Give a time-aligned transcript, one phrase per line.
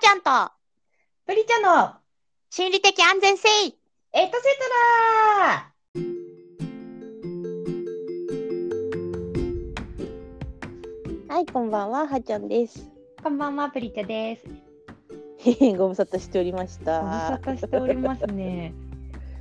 [0.00, 0.52] ちゃんと
[1.26, 1.94] プリちゃんの
[2.50, 3.72] 心理的安全性エト
[4.12, 4.30] セト
[5.44, 5.72] ラ
[11.34, 12.88] はい、こんばんは、はちゃんです。
[13.22, 14.44] こんばんは、プリちゃんです。
[15.38, 17.50] へ へご無沙汰しておりましご無沙た。
[17.50, 18.72] 汰しておりますね。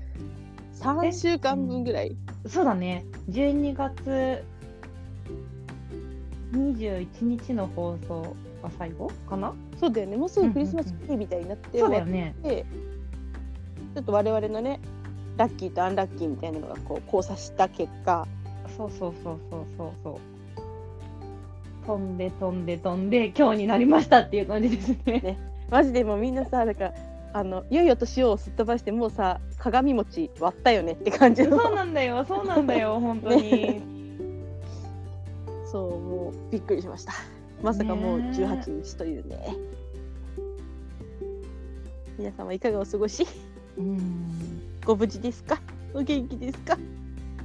[0.73, 2.17] 三週間分ぐらい。
[2.47, 4.43] そうだね、12月
[6.51, 8.35] 21日の放送
[8.67, 9.53] が最後かな？
[9.79, 12.35] そうだよね、もうすぐクリスマスイブみたいになってそうだよね。
[12.43, 12.65] で、
[13.95, 14.79] ちょっと我々のね、
[15.37, 18.27] ラッキーとアンラッキーみたいなのがこう交差した結果、
[18.77, 20.17] そうそうそうそうそうそう。
[21.85, 25.37] 飛んで飛んで飛んで今日になりましたっていう感じですね。
[25.69, 26.91] マジでもうみんなさ、なんか
[27.33, 31.57] あの良いお年をすっ飛ばしてもうさ、鏡餅割ったよねって感じの。
[31.57, 33.81] そうなんだよ、そうなんだよ、本当に。
[35.71, 37.13] そう、もうびっくりしました。
[37.61, 39.55] まさかもうねえ18日というね。
[42.17, 43.25] 皆様いかがお過ごし？
[43.77, 45.59] うんご無事ですか？
[45.93, 46.77] お元気ですか？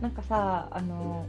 [0.01, 1.27] なんかさ、あの、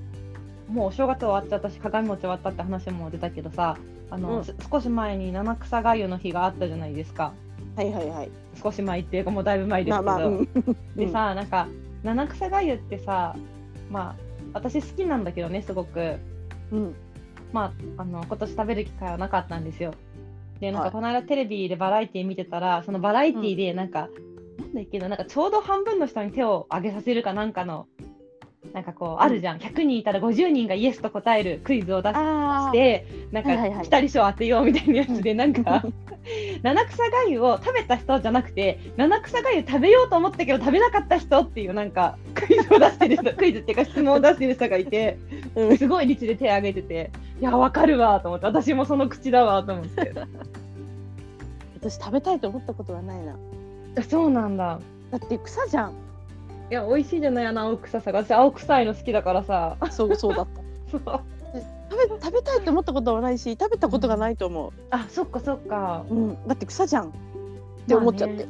[0.70, 3.78] もうお正月終わっちゃったし、鏡餅終わったって話も出たけどさ、
[4.09, 7.34] あの、うんす少し前に七草がゆの日があったじゃないですか。
[7.75, 8.31] はいはいはい。
[8.62, 10.03] 少し前っていうかもうだいぶ前ですけど。
[10.03, 10.47] まあまあ、うん、
[10.95, 11.68] でさ、なんか
[12.03, 13.36] 七草がゆってさ、
[13.90, 14.16] まあ
[14.53, 16.18] 私好きなんだけどね、すごく。
[16.72, 16.95] うん、
[17.54, 17.66] ま
[17.98, 19.94] あ、あの今年食べる機会はなかったんですよ。
[20.59, 20.92] で、なんはい。
[20.92, 24.09] かこの間テレビでバラエティ見てたら、そのバラエティでなんか、
[24.59, 27.88] なんだっけな、なんかちょうど半分の人に手を挙げさせるかなんかの、
[28.74, 35.84] なんかこう、あるじゃん、100人いたら50人がイエスと答えるクイズを出しあて、なんか、来たり賞当てようみたいなやつで、なんか、
[36.64, 45.18] 七草がゆを食べた人じゃなくて、七草がゆ食べようと思ったけど食べなかった人っていう、なんか、クイズを出してる人、クイズっていうか質問を出してる人がいて、
[45.56, 45.78] うん。
[45.78, 50.14] すごい率で手挙げてて、いや、わかるわと思って、私もその口だわと思って。
[51.80, 53.36] 私食べたいと思ったことはないな。
[54.08, 54.80] そうなんだ。
[55.12, 55.92] だって草じゃん。
[56.72, 58.23] いや、美味しいじゃない、あの青臭さが。
[58.23, 59.78] 私、青臭いの好きだからさ。
[59.91, 60.62] そうそうだった。
[60.91, 61.22] そう
[61.94, 66.06] 食べ食べたいと思ったことはないし、食べたことがないと思あ、そっかそっか。
[66.09, 66.13] う。
[66.13, 67.12] うん、だって草じゃんっ
[67.88, 68.47] て思っちゃって。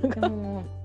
[0.00, 0.77] なんかでも、あ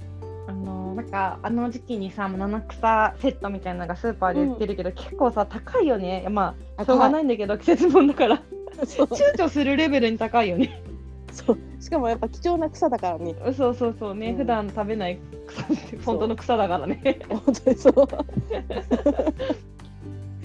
[0.93, 6.25] の、なんか、あの時期にさ、七草セットみたいなのがスーパーで売ってるけど、結構さ、高いよね。
[6.29, 8.41] まあ、しょうがないんだけど、季節もんだから。
[8.83, 9.05] 躊
[9.35, 10.81] 躇するレベルに高いよね。
[11.31, 11.57] そう。
[11.79, 13.35] しかもやっぱ貴重な草だからね。
[13.55, 17.19] そうそうそうね、うん普段食べない草って本当の草だからね。
[17.27, 17.93] 本当にそう。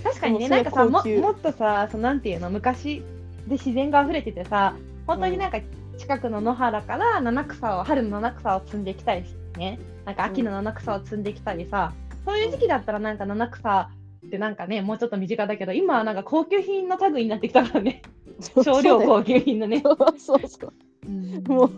[0.03, 3.03] 確かにね、なんかさももっとさそのなんていうの昔
[3.47, 4.77] で自然が溢れててさ
[5.07, 5.59] 本当になんか
[5.99, 9.25] 近くの野原から七草を春の七草を摘んできたり
[9.57, 9.79] ね
[10.09, 11.93] なんか秋の七草を摘んできたりさ、
[12.25, 13.91] そういう時期だったらなんか七草
[14.27, 18.01] ってなんかねもうちょっと身近だけど今はなんか高級品の類になってきたからね
[18.41, 19.83] 少量高級品のね。
[19.83, 20.73] そうそうそう。
[21.07, 21.71] うんもう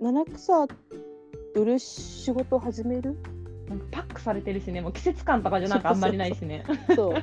[0.00, 0.66] 七草
[1.54, 3.16] 売る仕事始める？
[3.68, 6.64] なんかパックされてるしねもう季節感とかじゃなんかあんまりないしね。
[6.96, 7.22] そう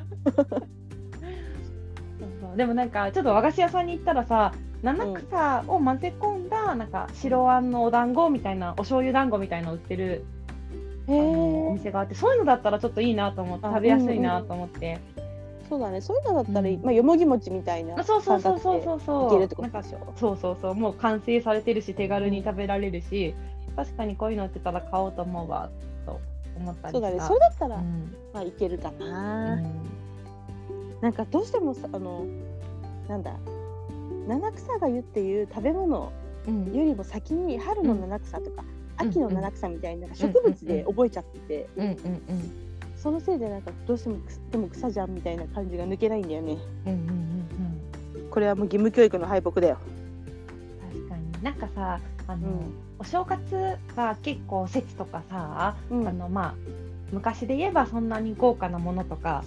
[2.56, 10.24] でもなんかちょっと和菓子屋さんに行ったらさ七草を混ぜ込んだなんか白あんのお団子みたいなお醤油団子みたいなの売ってる
[11.08, 11.74] おえ。
[11.74, 15.00] 店があってそういうのだったらちょっといいなと思ってあ食べやすいなと思って、
[15.68, 16.02] そうだね。
[16.02, 18.84] そういうのだったらうんまあよもぎ餅みたいなあそうそうそうそうう。
[18.84, 20.14] そうそういけるってこなんかとでしょ。
[20.16, 23.34] そうそうそうもう完成されてるし手軽に食べられるし
[23.76, 25.70] 確かにこういうの売ってたら買おうと思うわ
[26.06, 26.20] と
[26.58, 27.20] 思ったりそうだね。
[27.20, 29.56] それだったら、うんまあいけるかうな。
[29.56, 29.64] ん
[31.02, 32.26] なんかどうしてもさあの
[33.08, 33.34] なんだ
[34.30, 36.12] 七草がゆっていう食べ物
[36.48, 36.66] うん。
[36.74, 38.64] よりも先に春の七草とか、
[39.02, 39.08] うん。
[39.10, 40.10] 秋の七草みたいななん。
[40.10, 41.70] か植物で覚えちゃってて、
[42.96, 46.58] そのせいでなんかどうしてもくすでも草じゃんみたいな感じが抜けないんだよね。
[46.86, 46.94] うん。
[46.94, 47.00] うん。
[47.00, 47.10] うん。
[48.24, 48.30] うん。
[48.30, 49.78] これはもう義務教育の敗北だよ。
[50.94, 51.44] 確かに。
[51.44, 52.74] なんかさあの、うん。
[53.00, 56.08] お正月が結構節とかさ、うん。
[56.08, 56.56] あのまあ
[57.12, 59.44] 昔で言えばそんなに豪華なものとか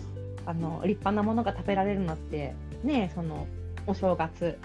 [0.46, 3.46] あの立派なものが食べられるのってねその
[3.86, 4.58] お正月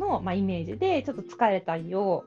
[0.00, 2.24] の、まあ、イメージでちょっと疲れたりを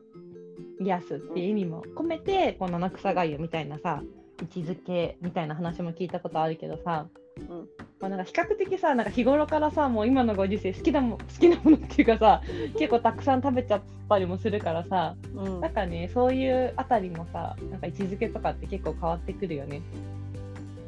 [0.79, 4.01] 癒すっていう意味も込めてこの七草がゆみたいなさ
[4.41, 7.07] 位置づけみたいな話も聞いたことあるけどさ、
[7.38, 7.69] うん。
[8.00, 12.41] まあ、なんか比較的さなんか日頃からさもう今のご時世好きなも 好きなものっていうかさ
[12.77, 15.62] 結構たくさん食べちゃったりもするからさうん。
[15.62, 19.81] なんかねそういうあたりもさなんか位置づけとかって結構変わってくるよね。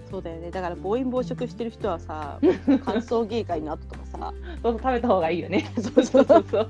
[0.10, 0.52] そうだよね。
[0.52, 2.40] だから暴飲暴食してる人はさ、
[2.86, 5.66] 乾燥芸会の後とかさ、そうそう食べた方がいいよね。
[5.80, 6.70] そうそうそうそう。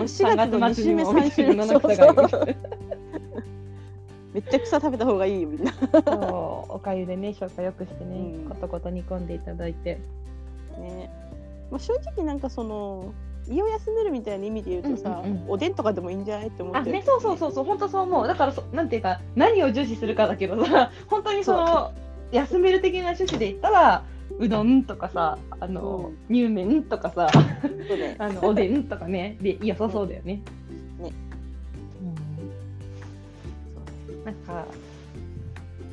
[0.00, 2.46] 4月の2週目3お店週目のそう七草がそう
[4.32, 5.72] めっちゃ草食べた方がいいよみんな。
[5.72, 10.00] そうおかゆでね消化よくしてね、うんコトコト煮込んでいただいて。
[10.78, 11.10] ね。
[11.70, 13.12] まあ正直なんかその
[13.48, 18.26] 胃を休めるみたいな意味で言うとさ、うんうんうんおでんとかでもいいんじゃないって思ってあね、そうそうそうそう、本当そう思う。
[18.26, 21.92] だからそ、なんていうか、何を重視するかだけどさ、本当にその、
[22.34, 24.04] 休める的な趣旨で言ったら、
[24.38, 27.30] うどんとかさ、あの、乳麺とかさ、
[27.96, 30.42] ね あのおでんとかね、で、良さそうだよね。
[30.98, 31.12] ね。
[34.08, 34.24] うん。
[34.24, 34.66] なんか、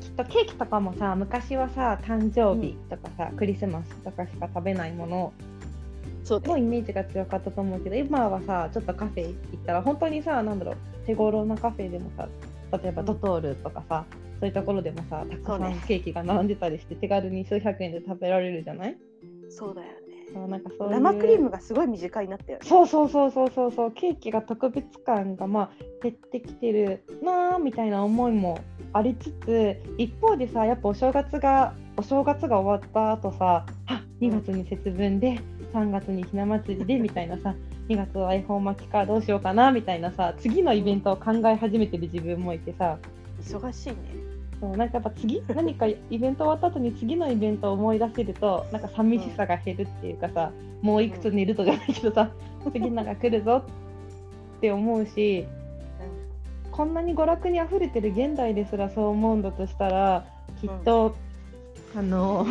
[0.00, 5.32] きっとケーキとかもさ、昔はさ、誕生日とかさ、クリスマスとかしか食べないもの
[6.24, 12.28] そうねのイメージが強かったと思うけど今はさちょっとカフェ行ったら本当にさなんだろう手頃なカフェでもさ
[12.80, 14.04] 例えばドトールとかさ、
[14.42, 15.76] そういうところでもさたくさんね。
[15.86, 18.96] ケーキが並んでたりして手軽に数百円で食べられるじゃない？
[19.48, 19.92] そうだよね。
[20.34, 23.50] そうなんかそう生クリームがすごい身近になったよねそうそうそうそう。
[23.54, 25.70] そうそうケーキが特別感がまあ
[26.02, 28.58] 減ってきてるなーみたいな思いも
[28.92, 35.38] ありつつ一方でさやっぱお正月がお正月が終わった後さあ2月に節分で
[35.72, 37.54] 3月にひな祭りでみたいなさ
[37.88, 42.98] 2月は恵方巻きかどうしようかなみたいなさ次のイベントを考え始めてる自分もいてさ
[43.42, 43.96] 忙しいね。
[44.60, 52.30] そうなんかやっぱ次 何かイベント終わった後に次のイベントを思い出せるとなんか寂しさが減るっていうかさ、もういくつ寝るとじゃないけどさ、
[52.72, 53.64] 次のが来るぞ
[54.58, 55.46] って思うし、
[56.70, 60.24] こんなに娯楽に溢れてる現代ですらそう思うんだとしたら
[60.60, 61.16] きっと、
[61.96, 62.46] あの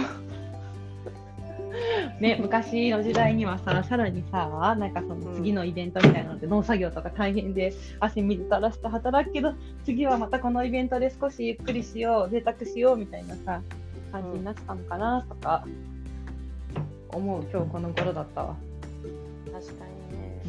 [2.22, 13.64] ね、昔の時代にはささらにさなんかその次のイベントみたいなので農作業とか大変で汗水垂らして働くけど次はまたこのイベントで少しゆっくりしよう贅沢しようみたいなさ
[14.12, 15.66] 感じになってたのかなとか
[17.10, 18.56] 思う今日この頃だったわ。
[19.52, 20.44] 確かにね。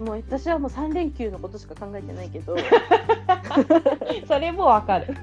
[0.00, 2.56] もう私はもう3連休のことしか考えてないけど。
[4.28, 5.16] それもわかる。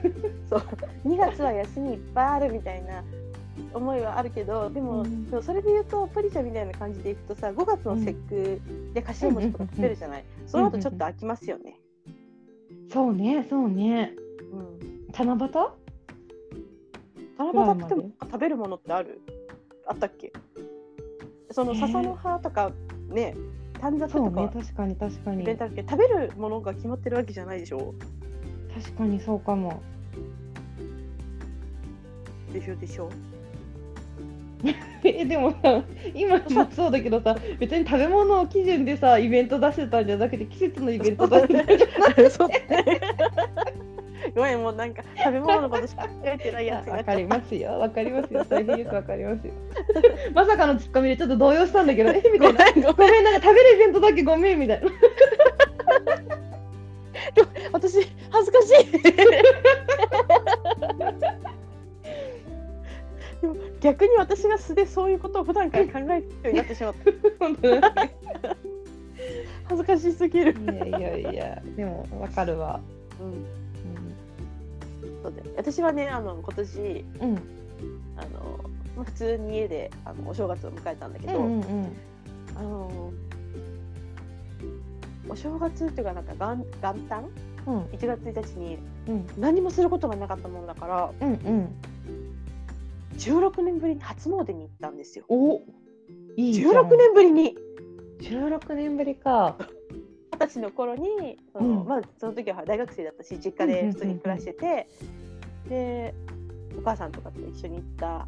[0.49, 0.61] そう。
[1.05, 3.03] 2月は休みいっぱいあるみたいな
[3.73, 5.27] 思いはあるけどでも、うん。
[5.43, 8.61] それで言うとプリちゃんみたいな感じでいくとさ5月の節句
[8.93, 11.79] でかしわ餅とか食べるじゃない、その後ちょっと飽きますよね。
[12.91, 14.13] そうねそうね。
[14.51, 15.07] うん。
[15.13, 15.49] 七夕？
[17.37, 19.21] 七夕っても食べるものってある？
[19.87, 20.33] あったっけ？
[21.51, 21.79] そのえー。
[21.79, 22.71] 笹の葉とか
[23.09, 23.35] ね
[23.79, 24.41] 短冊とか。
[24.41, 25.45] ね確かに確かに。
[25.45, 27.93] 食べるものが決まってるわけじゃないでしょ？
[28.73, 29.81] 確かにそうかも。
[32.53, 32.75] でしょ？
[32.75, 33.09] でしょ？
[35.03, 35.81] えでもさ
[36.13, 41.87] 今もそうだけどさ別に食べ物を基準でさイベント出してたんじゃなくて季節のイベント出して。
[41.87, 42.53] た そうだ
[42.83, 43.01] ね。
[44.35, 47.79] ごめんもうなんか食べ物のことしか考えてないやつわかりますよ。
[47.79, 48.45] わかりますよ。
[48.47, 49.53] 大変よくわかりますよ。
[50.33, 52.65] まさかのツッコミでちょっと動揺したんだけどえみたいな。
[52.71, 54.21] ごめんごごめんなんか食べるイベントだけ？
[54.23, 54.89] ごめんみたいな。
[57.73, 57.95] 私
[58.29, 58.85] 恥ずかしい
[63.81, 67.11] 逆に私が素でそういうことを普段から考えてるようになってしまった。
[67.39, 67.93] 本当だ
[69.65, 71.61] 恥ずかしすぎる、いやいやいや。
[71.75, 72.79] でもわかるわ。
[73.19, 73.45] うん。
[75.23, 75.45] そうだよ。
[75.57, 77.29] 私はねあの今年うん。
[77.29, 77.37] うん
[78.17, 78.59] あの
[78.95, 81.97] まあ普通に家であのお正月を迎えたんだけど、うんうんうん。
[82.55, 83.11] あの
[85.27, 87.25] お正月っていうかなんか元元旦？
[87.65, 87.81] うん。
[87.85, 89.27] 1月1日にうん。
[89.39, 91.75] 何もすることがなかったもんだからうんうん
[93.21, 95.25] 16年ぶりに初詣に行ったんですよ。
[95.29, 95.61] お
[96.35, 96.71] いいじゃん。
[96.71, 97.55] 16年ぶりに。
[98.19, 99.57] 16年ぶりか。
[100.33, 101.87] 二十歳の頃にその、うん。
[101.87, 104.87] まあ、その時は大学生だったし実家で普通に暮らしてて、
[105.69, 106.15] で
[106.77, 108.27] お母さんとかと一緒に行った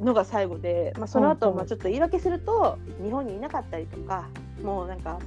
[0.00, 4.28] のが最後で、まあ、その後、まあちょっと言い訳すると日本にいなかったりとか
[4.62, 5.20] もうなんか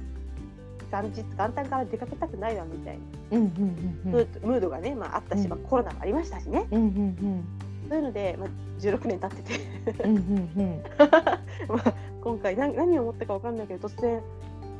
[0.92, 2.98] 元日元旦から出かけたくないわみたい
[3.30, 3.38] な。
[3.38, 4.48] うんうんうんうん。
[4.48, 5.48] ムードがね、まあ、あったし、うん。
[5.48, 6.68] まあ、コロナもありましたしね。
[6.70, 8.48] うんうんそういうので、まあ、
[8.80, 10.02] 16年経ってて。
[10.04, 10.82] うんうんうん。
[11.68, 14.20] まあ今回何何を思ったか分かんないけど突然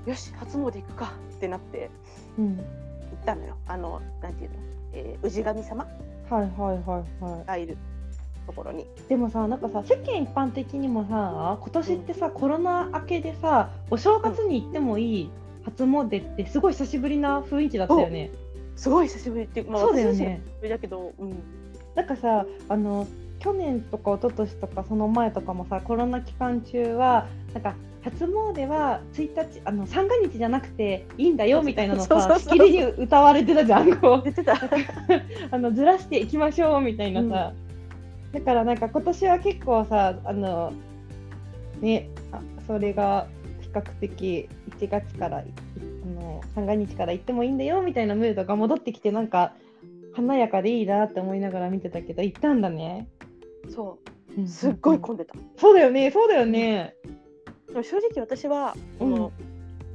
[0.06, 1.90] よし初詣行くかってなって。
[2.38, 2.56] うん。
[2.56, 3.56] 行ったのよ。
[3.66, 4.56] あのなんていうの、
[4.92, 5.86] えー、氏神様？
[6.30, 7.76] はいはいはいはがいる
[8.46, 8.82] ところに。
[8.82, 15.30] いでもさなんかさ世間一般的にもさ今年ってさ、コロナ明けでさお正月に行ってもいい
[15.64, 18.30] 初詣ってすごい久しぶりな雰囲気だったよね。
[18.76, 20.42] すごい久しぶりっていうまあそうだよね。
[20.68, 21.42] だけど、うん、
[21.96, 23.08] なんかさあの
[23.40, 27.74] 去年とか一昨年とかその前とかもさコロナ期間中はなんか
[28.04, 34.22] 初詣は1日あの三が日じゃなくていいんだよみたいなのさしきりに歌われてたじゃんこう。
[34.22, 34.54] 言ってた。
[35.50, 37.52] あのずらしていきましょうみたいなさ、
[38.32, 40.72] だからなんか今年は結構さあの
[41.80, 43.26] ねあそれが
[43.60, 44.48] 比較的
[44.78, 45.46] 1月からい
[46.04, 49.52] あの三が日から行ってもいいんだよみたいなムードが戻ってきてなんか
[50.16, 53.08] 華やかでいいなって思いながら見てたけど行ったんだね。
[53.68, 53.98] そ
[54.36, 54.40] う。
[54.40, 56.94] んうすっごい混んでた、そうだよねそうだよね。
[57.74, 59.14] も正直私はそうん。
[59.14, 59.32] の、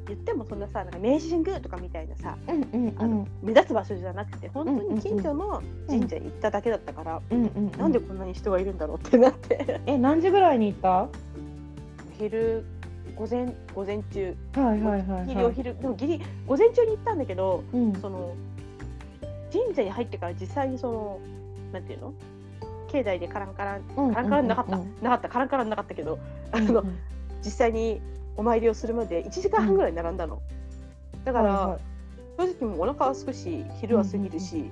[0.08, 7.72] 言ってもそんなさなんか明治神宮とかみたいなさうんうんあの、目立つ場所じゃなくて本当に近所の神社に行っただけだったから、うんうんうん。
[7.80, 9.80] なんでこんなに人がいるんだろうってなって。
[9.86, 10.90] え何時ぐらいに行った？
[10.90, 11.10] は
[12.18, 12.64] 昼
[13.16, 14.36] 午前午前中。
[14.56, 17.94] いはいはいギリおはい昼でもギリ午前中に行ったんだけどうん。
[17.96, 18.34] その
[19.52, 21.20] 神社に入ってから実際にその
[21.74, 22.14] なんていうの？
[22.88, 25.30] 境内でカランカランうんカランカランなかった、うんうんなかった。
[25.30, 26.20] カランカランなかったけど
[26.52, 26.68] あうん。
[26.74, 26.84] の、
[27.44, 28.02] 実際に
[28.36, 30.42] お参りをするまで1時間半ぐらい並んだの、
[31.24, 31.82] だから、はいはい。
[32.54, 34.70] 正直もうお腹はすくし昼は過ぎるし、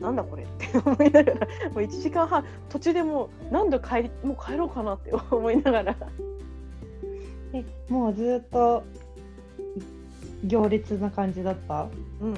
[0.00, 5.96] なんだこれって思いながら もう1時間半途中でもう何度帰りもう帰ろうかなって 思いながら。
[7.54, 8.82] えもうずっと
[10.44, 11.88] 行列な感じだった？
[12.20, 12.34] うん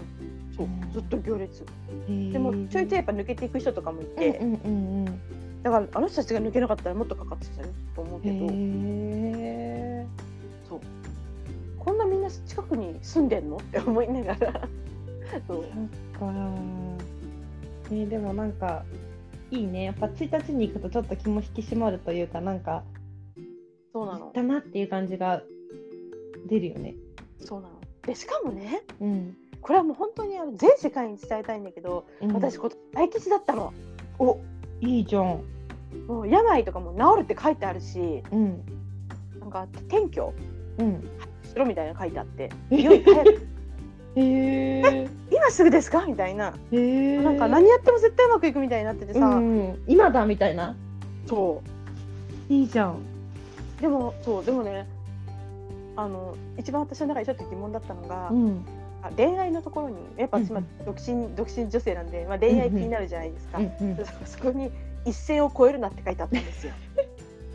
[0.60, 1.64] そううんずっと行列。
[2.08, 5.20] ででもちょいちょいやっぱ抜けていく人とかもいて、うんうんうんうん。
[5.62, 8.48] だからあの人たちが抜けなかったらもっとかかってたよと思うけど、
[10.68, 10.80] そう。
[11.78, 13.56] こんなみんな近くに住んでんの？
[13.56, 14.68] って思いながら。
[15.48, 15.56] そう。
[15.56, 15.64] そっ
[16.20, 16.54] か。
[17.90, 18.84] えーでもなんか
[19.50, 19.84] いいね。
[19.84, 22.84] やっぱ1日に行くとちょっと気も引き締まるというかなんか
[23.92, 24.26] そうなの。
[24.26, 25.42] 行ったなっていう感じが
[26.48, 26.94] 出るよね。
[27.38, 27.80] そうなの。
[28.06, 32.32] でしかもねうん、これはもう本当にあの全世界に伝えたいんだけど、うん。
[32.32, 33.72] 私今年大吉だったの。
[34.18, 34.38] お
[34.80, 35.42] いいじゃん。
[36.06, 38.62] もう病とかも治るって書いてあるしうん。
[39.40, 40.32] なんか転居。
[40.78, 41.08] うん。
[41.42, 42.50] しろみたいなの書いてあって。
[42.70, 42.76] え。
[42.76, 43.46] いよいよ早く。
[44.16, 45.08] へえ。
[45.30, 46.04] 今すぐですか？
[46.06, 46.52] みたいな。
[46.72, 50.76] なんか何やっても絶対うまくいくみたいになっててさ、うん、今だみたいな。
[51.26, 51.62] そ
[52.48, 52.94] いいじゃん。
[52.94, 52.96] う
[53.80, 54.86] でもそうでもね
[55.96, 58.64] あの一番私の中でちょっと疑問だったのが、うん。
[58.66, 58.79] あ
[59.16, 60.54] 恋愛のところにやっぱ私うん。
[60.56, 64.70] まあ独身独身女性なんで、まあ、恋愛気になるじゃないですか、うんうん そこに
[65.06, 66.72] 一線を越えるなって書いてあったんですよ。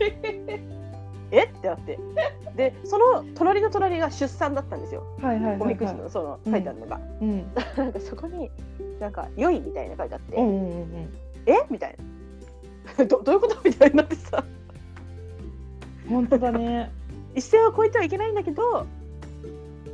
[1.30, 1.44] え？
[1.44, 1.98] ってなって。
[2.56, 5.04] でその隣の隣が出産だったんですよ。
[5.60, 6.52] おみくじはのそのうん。
[6.52, 7.52] 書いてあるのが、い、うん。
[7.76, 8.50] なんかそこに
[8.98, 11.10] なんか「良い」みたいな書いてあって「うんうんうん
[11.46, 11.64] え？
[11.70, 11.96] みたい
[12.98, 13.04] な。
[13.06, 13.56] どどういうこと？
[13.64, 14.44] みたいになってさ。
[16.08, 16.90] 本当だね。
[17.34, 18.86] 一線を越えてはいけないんだけど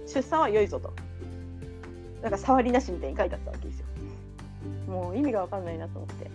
[0.07, 0.93] 出産は良いぞと
[2.23, 3.87] なんか触りなしみたいに書いてあったわけですよ。
[4.89, 6.31] もう意味が分かんないなと思って。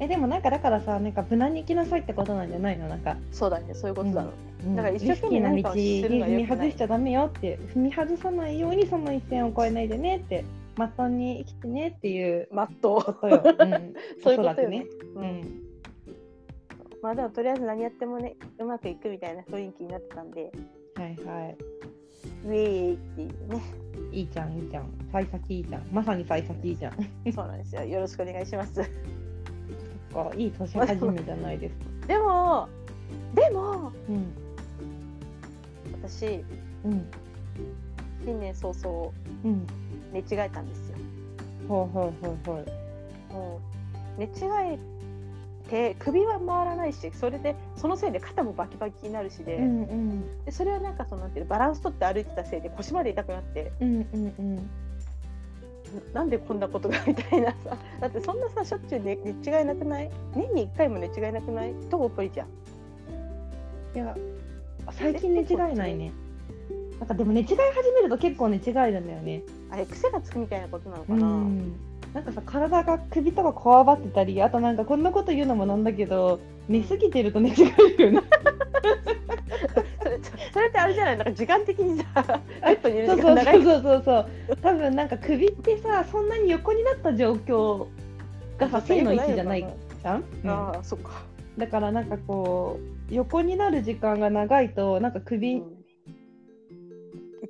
[0.00, 2.88] えでもなんかだからさなんか無難に行きなさいってことなんじゃないの？
[2.88, 4.36] なんか、そうだねそういうことだろうね、
[4.66, 4.76] うん。
[4.76, 6.68] だから一生懸命何かをするのは踏み良くない。
[6.68, 10.44] 外しちゃダメよって踏み外さないようにその一線を越えないでねって
[10.76, 14.86] まっとうに生きてねっていうマットことよ、うん、 そういうことよね。
[15.16, 15.24] ううん。
[15.40, 15.62] ん、
[17.02, 20.52] まあでもとりあえず何やってもねうまくいくみたいな雰囲気になってたんで。
[20.94, 21.54] はいは
[22.44, 23.62] ウェーイっていうね
[24.12, 24.88] いいいじゃんいいじゃん。
[25.12, 25.82] 幸先いいじゃん。
[25.92, 26.94] まさに幸先いいじゃん。
[27.32, 27.84] そうなんですよ。
[27.84, 28.74] よろしくお願いします。
[28.74, 28.84] そっ
[30.30, 31.74] かいい年始めじゃないです。
[31.76, 32.68] かでも
[33.34, 34.32] でもうん。
[36.02, 36.44] 私
[36.84, 37.06] うん。
[38.24, 39.10] 新年早々
[39.44, 39.66] うん。
[40.12, 40.96] 寝違えたんですよ。
[41.68, 42.64] ほうほうほうほ
[43.30, 43.32] う。
[43.32, 43.60] も
[44.16, 44.28] う寝違
[44.74, 44.78] え
[45.68, 50.44] て首は回らないしそれでそのせいで肩もバキバキになるしで,、うんうん。
[50.44, 54.70] でそれはなんかそのなんていうのバランス取って歩いてたせいで腰まで痛くなってうんうんうん。
[56.12, 57.76] なんでこんなことがみたいなさ。
[58.00, 60.10] だってそんなさしょっちゅう寝寝違いなくない？
[60.34, 61.72] 年に1回も寝違いなくない？
[61.90, 62.48] とこっぽいじゃん。
[63.94, 64.14] いや
[64.92, 66.12] 最近寝違いないね
[66.98, 67.56] なんかでも寝違い始
[67.94, 69.42] めると結構寝違えるんだよね。
[69.70, 71.72] あれ癖がつくみたいなことなのかうな、ん。
[72.12, 78.26] なんかさ体が首とかこわばってたりあとなんかこんなこと言うのもなんだけど寝すぎてると寝違えるよね。
[80.52, 81.16] それってあれじゃない？
[81.18, 84.26] なんか時間的にさベッドにいるそう時そうそう間長いそうそうそう。
[84.62, 87.86] 多分なんか首ってさそんなに横になった状況
[88.58, 90.50] がさ正の位置じゃないじゃん、うん。
[90.50, 91.10] ああそっか、
[91.58, 92.78] だからなんかこ
[93.10, 95.77] う横になる時間が長いとなんか首、うん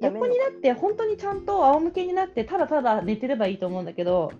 [0.00, 4.32] 横になって本当にちゃんと仰向けになってただただ寝てればいいと思うんだけど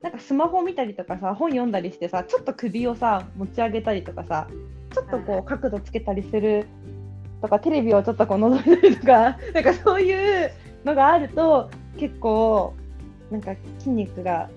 [0.00, 4.48] なんかスマホ見たりとかさ本読んだりしてさちょっと首をさ持ち上げたりとかさ
[4.92, 6.66] ちょっとこはいう角度つけたりする
[7.40, 10.50] とかテレビをちょっとこう覗いたりとか なんかそういう
[10.84, 12.74] のがあると結構
[13.30, 14.48] なんか筋肉が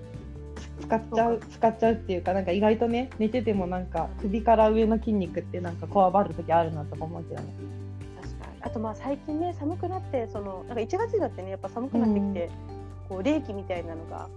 [0.80, 7.48] 使っちゃう使っちゃうっていうかなんか意外とね寝ててもなんか首から上の筋肉ってなんかこわばる時あるなとか思うけどね。
[8.60, 12.50] あとまあ最近ね寒くなってそのなんか1月になってねやっぱ寒くなってきて、
[13.08, 14.28] こう冷気みたいなのが。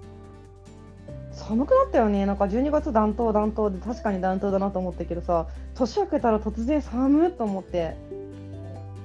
[1.32, 2.25] 寒くなったよね。
[2.25, 7.96] なんか12月暖冬暖冬で確かに暖冬だなと思ったけどさ年明けたら突然寒っと思って。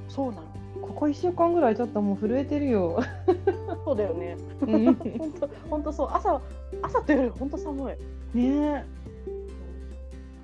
[0.08, 0.42] そうなの。
[0.82, 3.02] ここ1週間ぐらいちょっともう震えてるよ。
[3.84, 4.36] そうだよね。
[4.60, 4.94] うん。
[5.18, 6.08] 本当本当そう。
[6.12, 6.40] 朝
[6.82, 7.96] 朝と夜本当寒
[8.34, 8.38] い。
[8.38, 8.84] ね。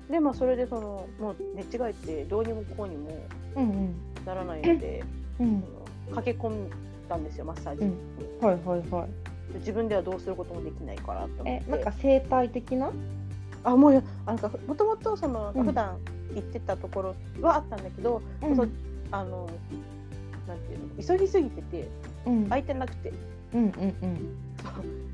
[0.09, 3.09] でまあそれでそのもう寝違えてどうにもこうにも
[3.55, 5.03] うんうんならないので、
[5.39, 5.63] うん。
[6.13, 6.69] 駆け込ん
[7.09, 7.95] だんですよマッサージに、
[8.41, 9.53] はいはいはい。
[9.53, 11.63] で自分ではどうすることもできないからと思って。
[11.67, 12.91] えなんか生態的な？
[13.63, 15.63] あもうなんかもともとその、うん。
[15.63, 15.97] 普段
[16.33, 18.55] 行ってたところはあったんだけど、うん。
[18.55, 18.69] そう
[19.11, 19.49] あの
[20.47, 21.87] なんていうの急ぎすぎてて
[22.25, 22.43] うん。
[22.45, 23.13] 空いてなくて。
[23.53, 24.37] うんうんうん。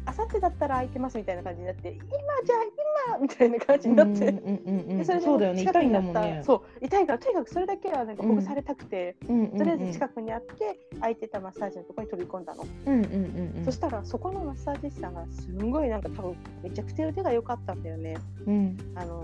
[0.06, 2.72] あさってだったら空いてますみたいな感じになって今じゃあ今
[3.22, 4.28] みたいな感じになって。
[4.28, 5.62] うんそれでそうだよね。
[5.64, 6.42] 痛いんんね。
[6.46, 6.86] そう。
[6.86, 13.66] 痛いからとにかくそれだけはなんかほぐされたくて、とりあえず近くにあって空いてたマッサージのところに飛び込んだの、うんうんうんうん。
[13.66, 18.18] そしたらそこのマッサージ師さんがすんごいなんか多分めちゃくちゃ腕が良かったんだよね。
[18.46, 18.78] うん。
[18.96, 19.24] あの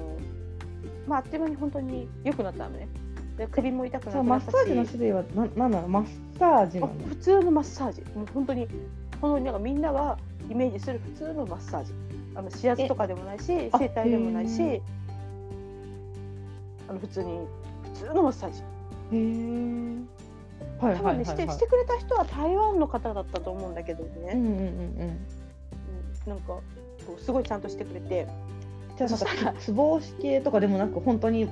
[1.07, 2.87] まああっという間に本当に良くなったのね。
[3.37, 4.27] で首も痛くなったし。
[4.27, 5.87] マッサージの種類はななんなの？
[5.87, 6.05] マッ
[6.39, 8.01] サージなあの普通のマッサージ。
[8.15, 8.67] もう本当に
[9.21, 10.17] 本当になんかみんなが
[10.49, 11.91] イメージする普通のマッサージ
[12.35, 14.81] あの指圧とかでもないしあ整体でもないへし
[16.87, 17.39] あの普通に
[17.93, 18.59] 普通のマッサージ。
[18.59, 18.63] へ
[19.13, 20.15] え
[20.79, 21.25] はい多分ね、はいはい。
[21.25, 24.59] してはいしてくれた人は台湾の方だったと思うんだけどね、うんうんうんうん。
[24.59, 25.17] うん。
[26.27, 26.63] なんかこ
[27.17, 28.27] うすごいちゃんとしてくれて、
[28.97, 31.49] じゃあなんかつぼ押し系とかでもなく本当に流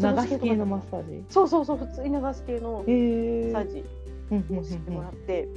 [0.00, 1.24] うんし系のマッサージ？
[1.28, 3.84] そうそうそう普通に流し系のマッサージ
[4.30, 4.78] うんうんうんをし
[5.26, 5.48] て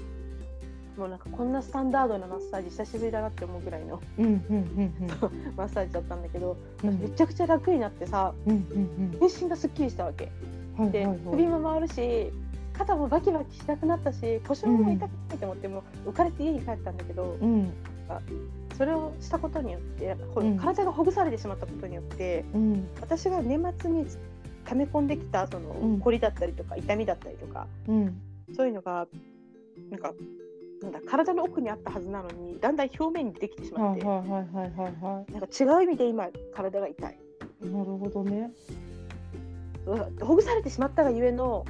[0.97, 4.01] もうなんかこんなスタンダードなマッサージ久しぶりだなって思うぐらいの
[5.55, 6.89] マッサージだったんだけど、うん。
[6.89, 8.65] うんめちゃくちゃ楽になってさ全
[9.43, 10.31] 身がすっきりしたわけ。
[10.91, 12.31] で、首も回るし
[12.73, 17.71] 肩もバキバキしなくなったし腰も痛くないと思って、もう浮かれて家に帰ったんだけど、うん。
[18.77, 20.57] それをしたことによってほうん。
[20.57, 22.87] 体がほぐされてしまったことによってうん。
[23.01, 24.05] 私が年末に
[24.65, 25.99] 溜め込んできたその、うん。
[25.99, 28.21] 凝りだったりとか痛みだったりとかうん。
[28.55, 29.07] そういうのが
[29.89, 30.13] なんか
[30.81, 37.19] なんだ体の奥にあったはずなのにだんだん表面にできてしまって、はいはいはいはいはいはなんか違う意味で今体が痛い。
[37.63, 38.51] いなるほどね。
[39.85, 41.65] うんほぐされてしまったがゆえの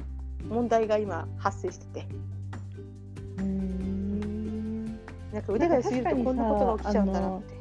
[0.48, 2.06] 問題が今発生してて。
[3.38, 3.44] うー。
[3.44, 4.86] ん
[5.32, 7.54] なんか腕が良すぎるとこんなことが起きちゃうんだなって。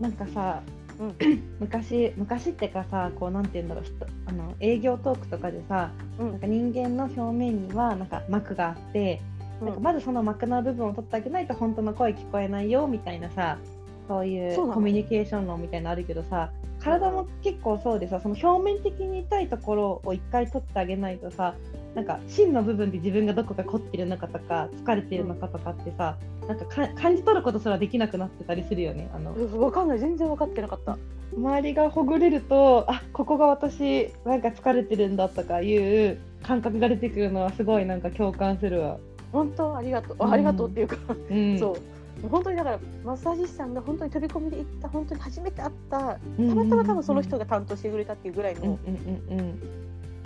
[0.00, 0.62] なんかさ、
[0.98, 1.14] うん。
[1.60, 3.94] 昔昔ってかさこうなんて言うんだろう人
[4.26, 6.32] あの営業トークとかでさ、うん。
[6.32, 9.20] なんか人間の表面にはなんか膜があって、
[9.60, 13.58] なんかまずその膜の部分を取ってあげないと本当の声聞こえないよみたいなさ
[14.06, 21.54] そういうコミュニケーション論みたいなのあるけどさ体も結構そうでさその表面的に痛いところを一回取ってあげないとさ
[21.94, 26.16] なんか芯の部分で自分がどこか凝ってるのかとか疲れてるのかとかってさ、
[26.46, 29.10] なんかか感じ取ることすらできなくなってたりするよね。
[29.12, 30.96] あのうんわかんない全然分かってなかった。
[31.36, 38.98] 周りがほぐれるとあここが私なんか疲れてるんだとかいう感覚が出てくるのはすごいなんか共感するわ。
[39.32, 40.32] 本当ありがとう、うん。
[40.32, 40.96] ありがとうっていうか、
[41.30, 42.28] うん、そう。
[42.28, 48.78] 本当にだからマッサージ師さんが本当に飛び込みで行った本当に初めて会ったたうんまたま多分その人が担当してくれたっていうぐらいの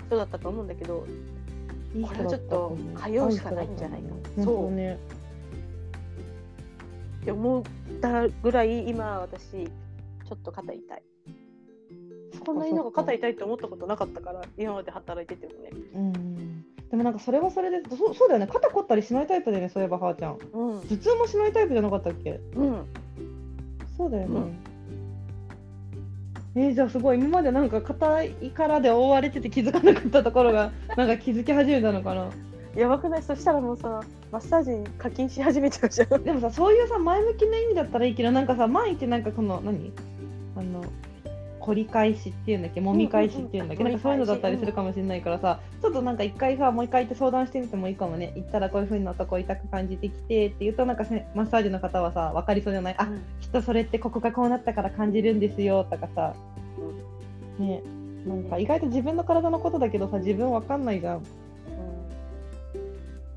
[0.06, 1.06] 人だったと思うんだけど、
[2.02, 4.08] これはちょっと通うしかないんじゃないか。
[4.36, 4.44] そう。
[4.44, 4.98] そうね。
[7.22, 7.62] って思っ
[8.00, 11.02] たぐらい今私ちょっと肩痛い。
[12.44, 15.70] こんなになんか肩痛いって思ったことなかったから今まで働いててもね。
[15.94, 16.12] うん。
[16.92, 20.38] でもなんかそれはそれでそうそうだよね肩凝ったりしないタイプだよねそういえばはーちゃん。
[20.52, 22.38] うん頭痛もしないタイプじゃなかったっけ？
[22.54, 22.84] うん
[23.96, 24.36] そうだよね。
[24.36, 24.52] うん
[26.54, 32.28] えーじゃあすごい今までなんか硬いからで覆われてて気づかなかったところが なんか気づき始めたのかな？
[32.76, 33.22] やばくない？
[33.22, 36.22] そしたらもうさマッサージに課金し始めちゃうじゃん。
[36.22, 39.92] でもさそういうさ前向きな意味だったらいいけどなんかさ毎日なんかこの何？
[40.56, 40.84] あの
[41.62, 48.32] 凝り返しっていうんだっけ揉み返しっていうんだっけ、うんうんうんなんかそういうのだったりするかもしれないからさ、ちょっとなんか一回さもう一回行って相談してみてもいいかもね。
[48.36, 52.94] 行ったらこういう風なとこ痛く感じてきてって言うとなんかせマッサージの方はさ分かりそうじゃない。
[52.98, 53.06] あ
[53.40, 56.34] きっとそれってここがこうなったから感じるんですよとかさ、
[57.58, 57.82] ね。
[58.26, 61.22] なんか意外と自分の体のことだけどさ自分わかんないじゃん。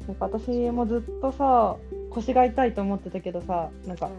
[0.08, 1.76] なんか私もずっとさ
[2.12, 4.10] 腰が痛いと思ってたけどさなんか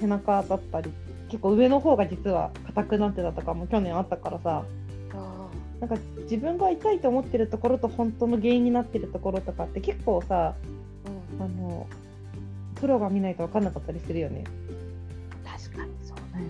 [0.00, 0.90] 背中だったり
[1.28, 4.64] 結構上の方が実は硬くなってたとかも去年あったからさ。
[5.12, 5.48] あ
[5.80, 11.42] なんか自分が痛いと思ってるところと本当の原因になってるところとかって結構さーうん。
[11.42, 11.86] あの
[12.76, 14.44] プロが見ないと分かんなかったりするよね。
[15.44, 16.46] 確かにそうだよ。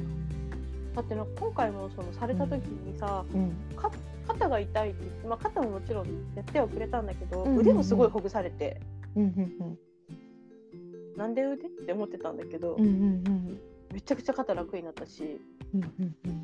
[0.95, 3.51] だってな今回もそのされた時にさ、うん。
[3.77, 3.91] か
[4.27, 7.61] 肩が痛いって言って、まあ、肩ももちろんやってはくれたんだけど、うんうんうん。
[7.61, 8.81] 腕もすごいほぐされて。
[9.17, 9.79] うんうん
[11.17, 13.59] なんで腕って思ってたんだけど、うんうんうん
[13.97, 15.41] めちゃくちゃ肩楽になったし、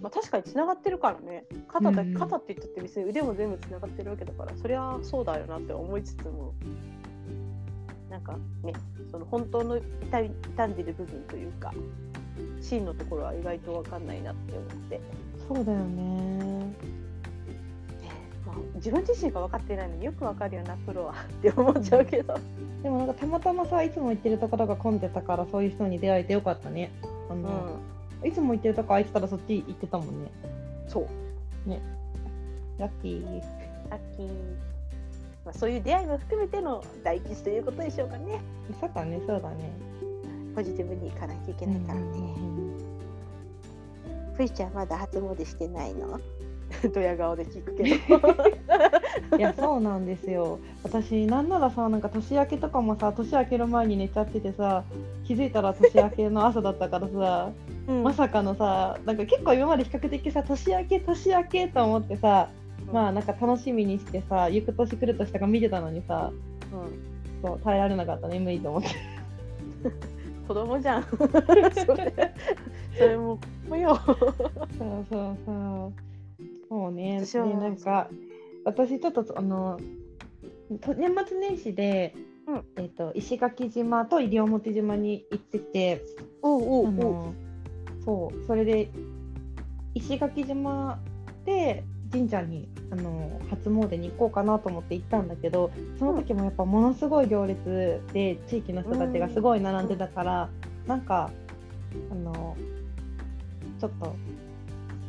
[0.00, 1.44] まあ、確かにつながってるからね。
[1.68, 2.14] 肩だ、うんうん。
[2.14, 6.54] 肩って言ったって別に腕も全部つながってるわけだからそりゃそうだよなって思いつつも
[8.08, 8.72] なんかね
[9.10, 11.74] その本当の痛んでる部分というか
[12.62, 15.00] 真のところは意外と分かんないなって思って、
[15.46, 16.74] そうだよね。
[18.46, 22.34] まあ、自分自身が分かってないのによく分かるよなプロはって思っちゃうけど、
[22.82, 26.90] でもなんかたまたまさいつも行ってるところが混んでたからそういう人に出会えてよかったね。
[27.32, 27.42] あうん。
[27.42, 27.80] の、
[28.24, 30.30] いつも行ってるとこ空いてたらそっち行ってたもんね。
[30.88, 31.06] そう。
[32.78, 33.40] ラッキー。
[33.90, 34.26] ラッキー、
[35.44, 38.40] まあ、そういう出会いも含めての大吉ということでしょうかね。
[38.80, 39.70] そうだね、そうだね。
[40.54, 42.34] ポジティブにいかなきゃいけないからね、
[44.34, 46.18] ふいちゃんまだ初詣してないの？
[46.94, 49.38] ドヤ顔で聞くけど。
[49.38, 50.58] いやそうなんですよ。
[50.82, 54.84] 私なんならさなんか年明けとかもさ年明ける前に寝ちゃっててさ
[55.24, 57.50] 気づいたら年明けの朝だったからさ、
[57.88, 58.02] うん。
[58.02, 62.48] まさかのさなんか結構今まで比較的さ年明け年明けと思ってさ、
[62.92, 66.30] まあなんか楽しみにしてさ行く年来る年とか見てたのにさ
[66.72, 67.12] うん。
[67.42, 68.88] そう耐えられなかった眠いと思って。
[70.46, 71.02] 子供じゃん。
[71.04, 71.16] そ
[71.96, 72.12] れ
[72.98, 73.96] それも子よ。
[73.96, 74.16] そう
[75.10, 76.11] そうそう
[76.72, 77.18] そうね。
[77.22, 78.08] 私はでなんか
[78.64, 79.78] 私ちょっとあの
[80.80, 82.14] と年末年始で、
[82.46, 82.64] うん。
[82.76, 86.02] えっと石垣島と西表島に行ってて
[86.40, 87.34] おうおうお
[88.02, 88.90] そうそれで
[89.94, 90.98] 石垣島
[91.44, 100.48] で神社にあの初詣に行こうかなと思って行ったんだけどその時もやっぱものすごい行列で地域の人たちがすごい並んでたから、
[100.86, 101.30] なんか
[102.10, 102.56] あの
[103.78, 104.16] ちょっと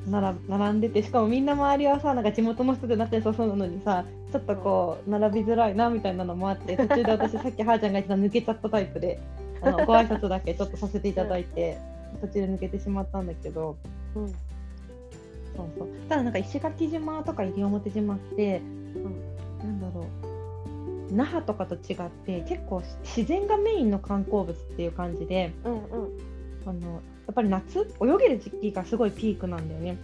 [0.08, 9.20] 並並んでてしかもみんな周りはさなんか地元の人で仲良さそうなのにさちょっとこう並びづらいなみたいなのもあって途中で私 さっきはーちゃんが言ってた抜けちゃったタイプで
[9.62, 11.78] あのご挨拶だけちょっとさせていただいて
[12.22, 13.78] 途中で抜けてしまったんだけど。
[14.16, 14.28] うん。
[14.28, 15.88] そうそう。
[16.10, 18.62] ただなんか石垣島とか西表島って、
[19.60, 21.14] なんだろう。
[21.14, 25.80] 那覇とかと違って結構自然がメインの観光物っていう感じでうんうん。
[26.66, 29.98] あのやっぱり夏泳げる時期がすごいピークなんだよね。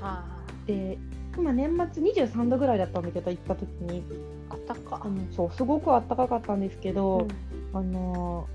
[0.00, 0.24] あ。
[0.66, 0.98] で
[1.36, 4.02] 今年末23度ぐらいだったんだけど行った時に
[4.50, 5.00] ああったか。
[5.04, 7.26] あのそうすごく暖かかったんですけど、
[7.72, 7.76] うん。
[7.76, 8.48] あの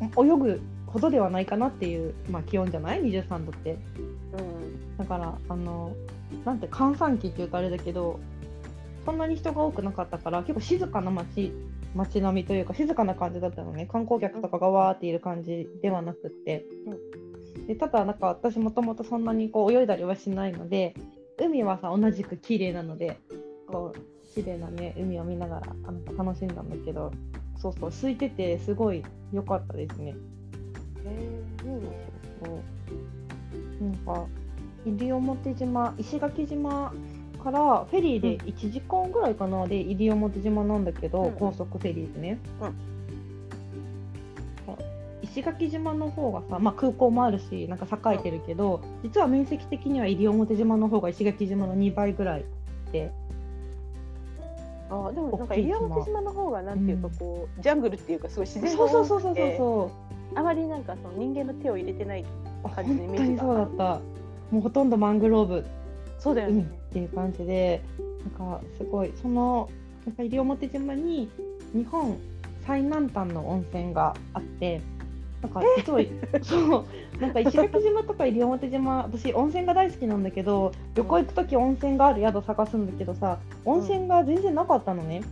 [0.00, 3.78] 泳ぐほどではないかなっていう、まあ、気温じゃない？23度って。
[4.32, 4.96] うん。
[4.98, 5.94] だからあの
[6.44, 8.20] なんて閑散期っていうとあれだけど
[9.04, 11.52] そんなに人が多くなかったから結構静かな街
[11.94, 13.86] 街並みというか静かな感じだったのね。
[13.86, 16.64] 観光客とかがわーっている感じではなくって、
[17.66, 20.94] でただなんか私もともとそんなにこう泳いだりはしないので
[21.38, 23.18] 海はさ同じく綺麗なので
[23.66, 27.12] こう綺麗なね海を見ながらあの楽しんだんだけど
[27.56, 30.10] そうそう空いててすごい良かったですね。
[30.10, 30.14] へ
[31.06, 32.10] えいいね。
[32.44, 33.84] そう。
[33.84, 34.26] なんか
[34.84, 36.92] 西表島石垣島
[37.40, 42.66] からフェリーで1時間ぐらいかな、で西表島なんだけど、うん高速フェリーでね、うん。
[42.66, 42.70] あ
[45.22, 52.44] 石垣島の方がさ、まあ、空港もあるしなんか栄えてるけど、実は面積的には西表島の方が石垣島の2倍ぐらい
[52.92, 53.12] で。
[54.90, 56.20] ああでもなんか西表島。
[56.20, 59.34] の方がなんていうかこう、ジャングルっていうかすごい自然がそうそう多そうそうそう。
[59.34, 59.90] くてそ
[60.34, 62.24] うあまりなんかその人間の手を入れてない
[62.64, 64.00] あ感じのイ本メージがそうだった。
[64.50, 65.64] もうほとんどマングローブ
[66.20, 67.82] そうだよね、ていう感じで
[68.38, 69.70] なんかすごいその
[70.04, 71.30] なんか西表島に
[71.72, 72.18] 日本
[72.66, 74.82] 最南端の温泉があって
[75.42, 76.00] なんか実は
[76.42, 76.86] そう
[77.20, 85.22] なんか石垣島とか西表島私温泉が大好きなんだけど旅行行く時温泉がある宿探すんだけどさ温泉が全然なかったのね、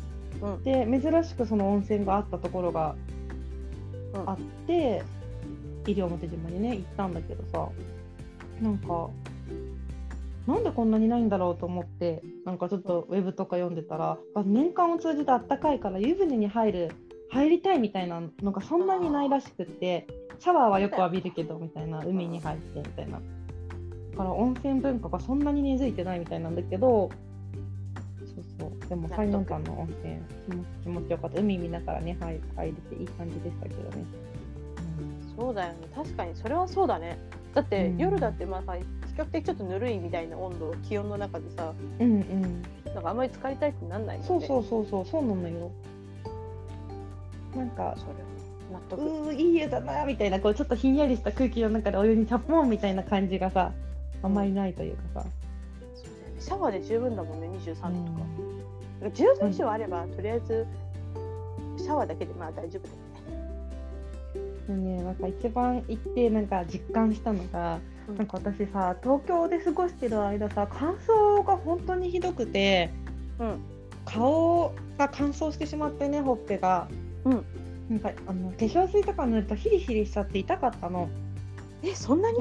[0.40, 0.62] うん。
[0.62, 2.94] で珍しくその温泉があったところが
[4.14, 5.02] うんあって
[5.86, 7.68] 西表島にね行ったんだけどさ
[8.62, 9.10] なんか
[10.48, 16.90] なんでこんなにないんだろうと思ってなんかちょっとウェブとか読んでたら年間を通じてあったかいから湯船に入る
[17.28, 20.06] 入りたいみたいなのがそんなにないらしくって
[20.38, 23.20] シャワーはよく浴びるけどみたいな海に入ってみたいな。
[24.12, 27.10] だから温泉文化がそんなに根付いてないみたいなんだけど
[28.24, 28.88] そうそう。
[28.88, 30.22] でも最南端の温泉
[30.82, 31.40] 気持ちよかった。
[31.40, 34.04] 海見ながらね入入れていい感じでしたけどね。
[35.38, 35.88] そうだよね。
[35.94, 37.18] 確かにそれはそうだね。
[37.54, 38.76] だって、夜だってまあさ
[39.20, 42.62] 較的ちょっとぬるいみたいな温度気温の中でさうんうん。
[42.94, 44.46] なんかあんまり浸かりたいってなんないもんね。
[44.46, 45.70] そうそうそうそうそうなのよ。
[47.56, 48.18] なんかそれは
[48.72, 53.72] 納う得ーいい湯だなみたいなこうちょっとひんやりした空気の中でお湯にチャポンみたいな感じがさ
[54.22, 55.26] あんまりないというかさ。
[55.94, 57.90] そうだよねシャワーで十分だもんね23度とか、
[59.02, 59.08] うん。
[59.08, 60.66] 10度以上あれば、とりあえず
[61.76, 62.98] シャワーだけでまあ大丈夫だよね。
[64.68, 72.90] でね、なんか一番行ってなんか実感したのが、うんなんか私さ東京で過ごしてる間さ乾燥が本当にひどくて
[73.38, 73.60] うん。
[74.04, 76.88] 顔が乾燥してしまってねほっぺが、
[77.24, 77.44] うん。
[77.90, 81.10] なんかあの化粧水とか塗るとヒリヒリしちゃって痛かったの。
[81.82, 82.38] えそんなに？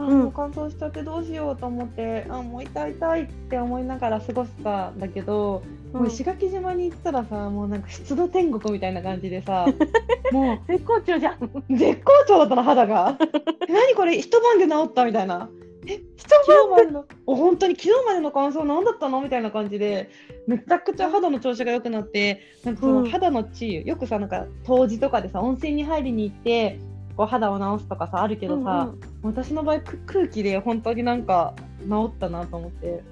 [0.00, 0.18] うん。
[0.18, 9.66] もう乾燥しちゃってどうしようと思ってあもう痛い痛いって思いながら過ごしたんだけど、もう石垣島に行ったらさもうなんか湿度天国みたいな感じでさ
[10.32, 11.34] も絶好調じゃん。
[11.68, 13.16] う絶好調だったの肌が。
[13.68, 15.48] え何これ一晩で治ったみたいな。
[15.86, 16.90] え一昨日まで。
[16.90, 19.20] のお本当に昨日までの乾燥何だったの？
[19.20, 20.10] みたいな感じで
[20.46, 23.04] めちゃくちゃ肌の調子が良くなってなんかそうん。
[23.04, 26.78] の肌の治癒、よくさなんか冬至とかでさ温泉に入りに行って
[27.16, 31.54] こう肌を治すとかさあるけどさ、私の場合く空気で本当になんか
[31.88, 33.02] 治ったなと思って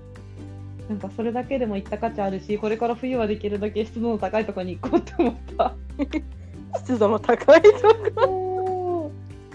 [0.88, 5.74] なんかそれだけでも行った価値あるしこれから冬はできるだけ湿度の高いところに行こうって思った。
[6.78, 7.70] 湿度の高いと
[8.14, 9.12] こ。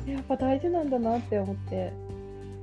[0.07, 1.91] やっぱ大事なんだなって思って。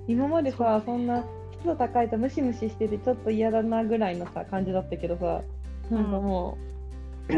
[0.07, 5.43] 今までさそんな湿度高いとムシムシしててちょっと嫌だなぐらいのさ感じだったけどさ
[5.91, 6.57] なんかも
[7.29, 7.33] う、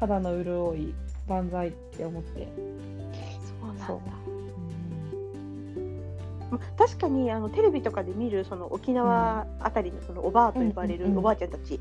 [0.00, 0.94] 肌の潤い
[1.28, 2.48] 万歳って思って。
[3.56, 4.27] そうなんだ
[6.76, 11.80] 確かにあのテレビとかで見るその沖縄あたりのそのおばあと呼ばれるおばあちゃんたち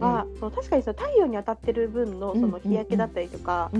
[0.00, 3.70] は、その確かにその太陽に当たってる分のその日焼けだったりとか、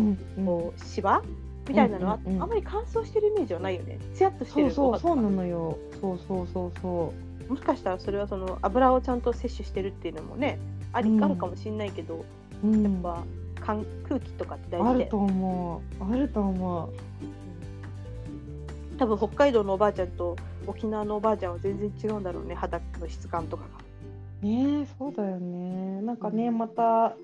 [0.45, 1.23] こうシワ
[1.69, 3.99] みたいなのは、うんまり乾燥してるイメージはないよね。
[4.15, 5.79] ツヤっとしてそうるそうそうなののよ。
[6.01, 7.15] そうそうそうそ
[7.49, 10.59] もしかしたらそれはその油をちゃんと摂取してるっていうのもね
[10.93, 11.25] あり、うん。
[11.25, 12.25] あるかもしれないけど
[12.63, 13.25] う、うん、やっぱ
[13.65, 15.03] 寒空気とかって大事で。
[15.03, 16.13] あると思う。
[16.13, 16.89] あると思う
[19.05, 20.35] 多分北海道のおばあちゃんと
[20.67, 24.49] 沖縄のおばあちゃんは全然違うんだろうね肌の質感とかが。
[24.49, 27.15] ねえそうだよねなんかねまた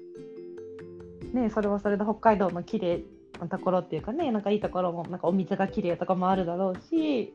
[1.33, 3.03] ねそれはそれで北海道の綺麗
[3.41, 7.35] なところっていうかねなんかいいところもなんかお水が綺麗とかもあるだろうし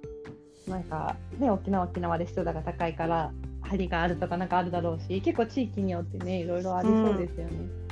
[0.67, 3.31] なんかね沖縄は沖縄で湿度が高いから
[3.61, 7.51] 張りがあるとかなんかあるだろうし結構地域によってねいろいろありそうですよね。
[7.51, 7.84] そうそう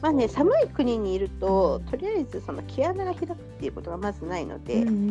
[0.00, 5.02] まあね寒い国にいるととりあえずその毛穴が開くっていうことがまずないので、うんうんうんう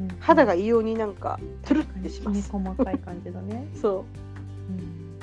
[0.00, 2.50] ん肌が異様になんかトゥルってします。
[2.50, 3.66] 細かい感じだね。
[3.80, 5.18] そううん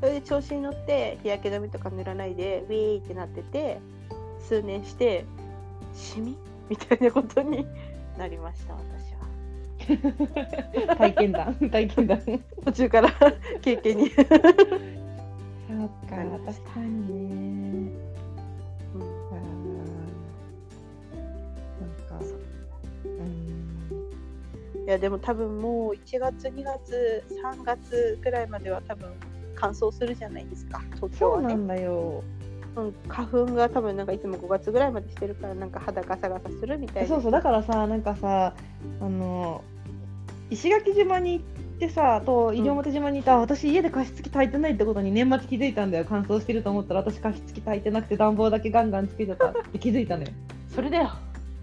[0.00, 3.80] それで調子に乗って日焼け止めとか塗らないでウィーってなってて
[4.40, 5.24] 数年して
[5.94, 6.36] シミ
[6.68, 7.66] みたいなことに
[8.18, 9.14] なりました私
[10.86, 12.20] は 体験談体験談。
[12.64, 13.10] 途中から
[13.62, 14.36] 経験に、そうか
[16.44, 18.15] 確かにね。
[24.86, 29.12] いやでも多分もう1月2月3月ぐらいまでは多分
[29.56, 30.80] 乾燥するじゃないですか。
[30.94, 32.22] 東京はねそうなんだよ。
[32.76, 37.08] うん、花粉が多分なんかいつも5月ぐらいまでしてるからなんか肌ガサガサするみたいな。
[37.08, 38.54] そうそうだからさなんかさ
[39.00, 39.64] あの
[40.50, 41.44] 石垣島に行っ
[41.78, 46.06] てさと西表島にいた、私家で加湿器炊いてないってことに年末気づいたんだよ。
[46.08, 50.28] 乾燥してると思ったら私加湿器炊いてなくて暖房だけガンガンつけてたって気づいたのよ。
[50.72, 51.10] それだよ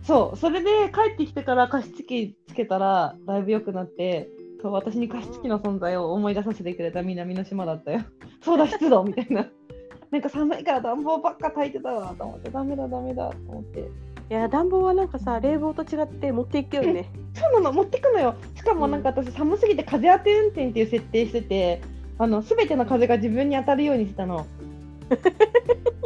[0.04, 4.30] そうそれで帰ってきてから加湿器つけたらだいぶ良くなって
[4.62, 8.02] そう私に加湿器の存在を思い出させてくれた南の島だったよ。
[8.42, 9.46] そうだ湿度みたいな。
[10.10, 13.90] なんか寒いから暖房ばっか炊いてたわと思ってダメだダメだと思って。
[14.30, 17.10] いや暖房はなんかさ冷房と違って持っていくよね。
[17.34, 18.36] そうなの持ってくのよ。
[18.56, 21.82] しかもなんか私寒すぎて風当て運転っていう設定してて
[22.18, 24.46] あの全ての風が自分に当たるようにしてたの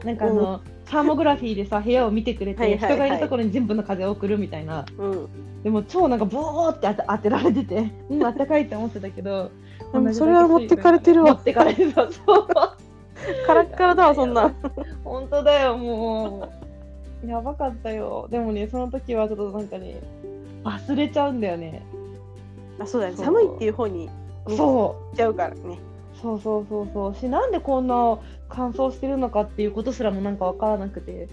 [0.04, 2.92] なんかあのサーモグラフィーでさ部屋を見てくれて、はいはいはい。
[2.92, 4.86] 人がいるところに全部の風を送るみたいな。
[4.98, 5.28] うん。
[5.64, 9.52] でも超なんかボーって当て当てられててうんあったかいって思ってたけど
[10.14, 11.34] それは持ってかれてるわ。
[11.34, 12.10] 持ってかれてた。
[12.12, 12.48] そう。
[13.46, 14.54] カラッカラだわそんな。
[15.04, 16.50] 本当だよも
[17.24, 17.28] う。
[17.28, 18.28] やばかったよ。
[18.30, 20.00] でもねその時はちょっとなんかね
[20.64, 21.86] 忘れちゃうんだよね。
[22.80, 23.16] あそうだね。
[23.18, 24.10] 寒いっていう方に
[24.48, 24.58] そう。
[24.58, 25.80] 行っちゃうからね
[26.22, 27.16] そうそうそうそう。
[27.16, 31.28] しなんでこんな乾燥してるのかっていうことすらもなんか分からなくて。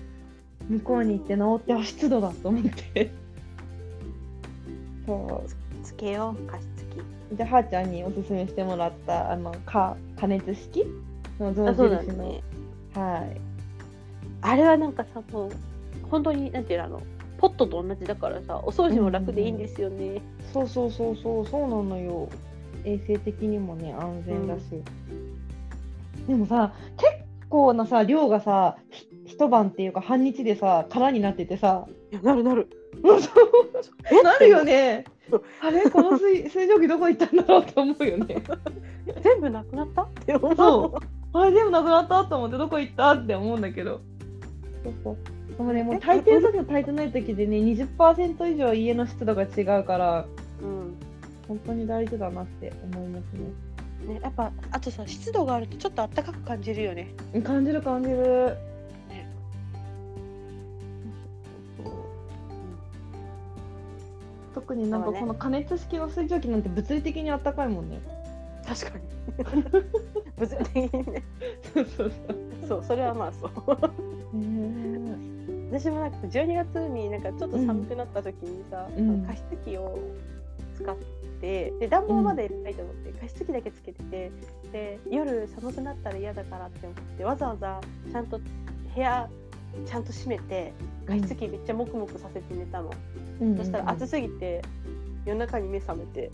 [0.68, 3.10] 向こうに行って治ってあ湿度だと思って。
[5.06, 5.44] そ
[5.82, 7.00] つけよう加湿器。
[7.32, 10.86] うじゃあはーちゃんにおすすめしてもらったあのか加熱式？
[11.38, 12.42] の象印の、ね
[12.94, 13.40] はい。
[14.40, 15.50] あれはなんかさもう
[16.10, 17.02] 本当になんていうのあの
[17.38, 22.28] ポットと同じだからさお掃除も楽でいいんですよね、そうそうそうそうそうなのよ
[22.84, 24.62] 衛生的にもね安全だし、
[26.26, 31.86] でもさ結構なさ量がさひ一晩っていうか半日でさ空になっててさ。
[32.22, 32.68] なるなる。
[34.22, 35.04] なるよね。
[35.60, 35.90] あれ？
[35.90, 38.36] この水 水蒸気どこ行ったんだろうって思うよね。
[39.22, 40.02] 全部なくなった？
[40.02, 40.54] って思う。
[40.54, 40.94] そ
[41.32, 41.36] う。
[41.36, 44.00] あれでもなくなったと思ってどこ行ったって思うんだけど。
[44.84, 45.16] そうそう。
[45.56, 50.26] でもねもう炊いてる時と炊いてない時でね20%以上家の湿度が違うから。
[50.62, 50.96] うん
[51.48, 53.74] 本当に大事だなって思いますね。
[54.14, 57.08] ね、やっぱあとさ湿度があるとちょっと暖かく感じるよね。
[57.42, 58.56] 感じる感じる。
[59.08, 59.26] ね
[61.76, 61.94] そうそう
[64.54, 68.00] 特になんかこの加熱式の水蒸気なんて物理的にあったかいもんね。
[68.66, 69.04] 確かに
[70.36, 71.22] 物理的にね
[71.72, 72.12] そうそう
[72.68, 74.36] そうそれはまあそうそう。
[74.36, 74.94] ね
[75.70, 79.98] 私もなんか12月になんかちょっと寒くなった時にさ、うん加湿器を
[80.76, 80.96] 使っ
[81.40, 84.30] てで暖房まで入れたいと思って、加湿器だけつけてて
[84.72, 89.28] で夜寒くなったら嫌だからって思ってわざわざちゃんと部屋
[89.86, 90.72] ちゃんと閉めて
[91.06, 92.90] 加湿器めっちゃもくもくさせて寝たの、
[93.40, 93.56] うん。
[93.56, 94.62] そしたら暑すぎて
[95.26, 96.30] 夜中に目覚めて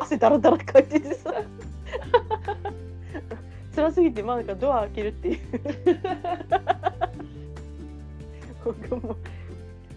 [0.00, 1.34] 汗だらだらかいててさ。
[3.76, 5.38] 辛すぎてまあなんかドア開けるっていう。
[8.64, 9.16] 僕も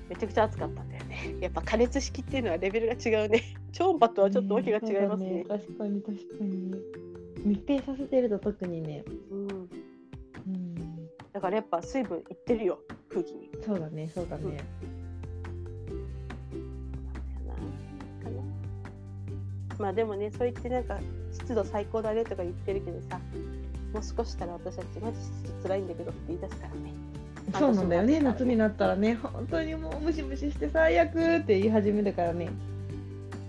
[0.10, 6.74] めちゃくちゃ暑かったんだよね やっぱ加熱式っていうのはレベルが違うね 超音波とはちょっとわけが違いますねそうだ確かに確かに。
[7.45, 9.06] 密閉させてると特にね。
[9.32, 10.76] うん、うん。
[11.32, 14.58] だからやっぱ水分いってるよ空気にそうだねそうだね。
[18.24, 18.43] かな
[19.78, 21.00] まあでもねそう言ってなんか
[21.32, 23.19] 湿度最高だねとか言ってるけどさ
[23.93, 27.09] もう少ししたら私たちマジ湿度辛いんだけどって言い出すからね
[27.54, 28.20] そうなんだよね。
[28.20, 29.16] 夏になったらね。
[29.16, 32.50] 本当にもうムシムシして最悪って言い始めるからね。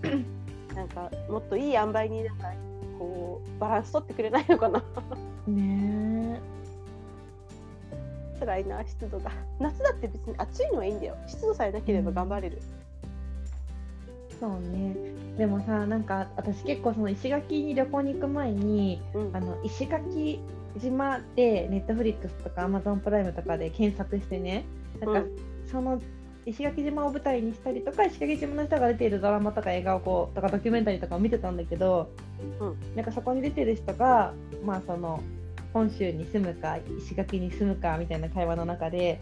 [0.75, 2.53] なんかもっといい塩梅になんか
[2.97, 4.83] こうバランス取ってくれないのかな。
[5.47, 6.39] ね
[8.39, 9.31] 辛いな湿度が。
[9.59, 11.15] 夏だって別に暑いのはいいんだよ。
[11.27, 12.61] 湿度さえなければ頑張れる、え
[14.39, 14.95] そうね。
[15.37, 19.35] でもさなんか私結構その石垣に旅行に行く前にうん。
[19.35, 20.39] あの石垣
[20.79, 24.65] 島でネットフリックスとかアマゾンプライムとかで検索してね。
[24.99, 25.31] なんかうん。
[25.69, 26.01] その
[26.45, 32.09] 石垣島を舞台にしたりとか石垣島の人が出ているドラマとか映画をこうとかドキュメンタリーとかを見てたんだけど、
[32.59, 32.95] うん。
[32.95, 35.21] なんかそこに出てる人がまあその
[35.73, 39.21] 本州に住むか石垣に住むかみたいな会話の中で、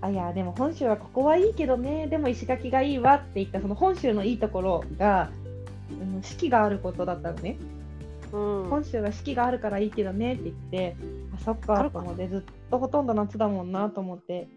[0.00, 2.06] あいやでも本州はここはいいけどね。
[2.06, 5.30] でも石垣がいいわって言ったその本州のいいところが、
[5.90, 7.56] うん、四季があることだったのね。
[8.32, 8.68] うん。
[8.68, 10.96] 本州は四季があるからいいけどねって言って
[11.34, 14.48] あそっかと思ってずっとほとんど夏だもんなと思って。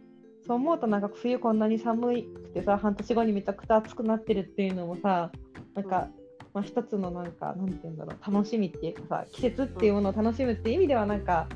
[0.46, 5.32] そう思うとなんか冬こんなに寒くてさ半年後にめちゃくちゃ暑くなってるっていうのもさ
[5.76, 6.08] なんか、
[6.54, 11.48] まあ、一つのなんかなんて言うんだろう楽しみっていうかさ季節っていうものを楽しむっていう意味ではなんか、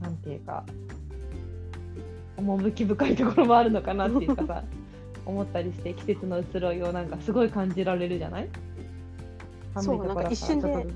[0.00, 0.64] なんていうか
[2.36, 4.64] 趣深いところもあるのかなっていうかさ
[5.24, 8.48] 思ったりして季節の移ろいをなんかすごい感じられるじゃない？
[9.80, 10.86] そうなんか一瞬で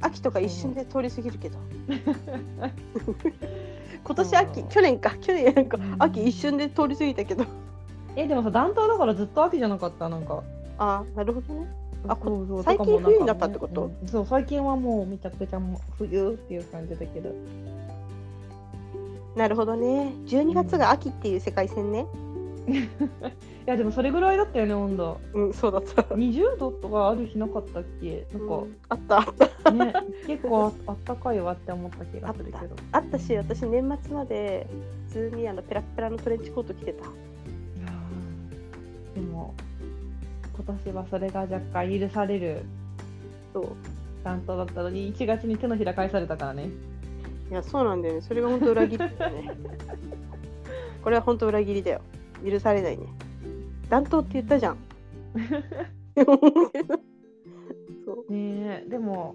[0.00, 1.58] 秋とか一瞬で通り過ぎるけど。
[4.04, 5.10] 今年秋去年か。
[5.20, 7.44] 去年なんかうん秋一瞬で通り過ぎたけど。
[8.16, 10.42] えでもさ暖冬だからずっと秋じゃなかったなんか。
[10.78, 11.66] ああなるほどね。
[12.08, 13.90] あこそうそう最近冬になったってこと？
[14.02, 14.08] うん。
[14.08, 17.30] そう最近はもうめちゃくちゃもう冬っていう感じだけど。
[19.36, 20.12] なるほどね。
[20.26, 22.06] 12月が秋っていう世界線ね
[22.68, 22.88] い
[23.66, 25.20] やでもそれぐらいだったよね温度。
[25.34, 26.02] うんそうだった。
[26.02, 28.26] 20度とかある日なかったっけ？
[28.32, 29.18] なんか、うんあった。
[29.18, 29.24] あっ
[29.64, 29.94] たね
[30.26, 32.58] 結構ああったかいわって思った気がするけど。
[32.92, 34.66] あったし私年末まで
[35.08, 37.04] 普通にあのペラッペラのトレンチコート着てた。
[37.04, 39.54] いやーでも
[40.54, 42.62] 今年はそれが若干許される
[43.52, 43.66] そう。
[44.24, 46.68] 担当だったのに1月に手のひら返されたからね。
[47.50, 48.20] いやそうなんだよね。
[48.20, 49.50] それが本当裏切りだよね。
[51.02, 52.00] これは本当裏切りだよ
[52.44, 53.06] 許されないね。
[53.88, 54.78] 暖冬って言ったじゃん。
[58.04, 58.32] そう。
[58.32, 59.34] ねえでも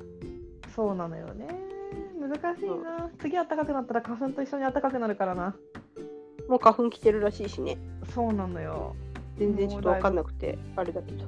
[0.76, 1.48] そうなのよね。
[2.20, 5.56] 難しいな、次暖かくなったら花粉と一緒に暖かくなるからな。
[6.50, 7.78] もう花粉来てるらしいしね。
[8.14, 8.96] そうなのよ。
[9.38, 11.26] 全然ちょっと分かんなくてあれだけど。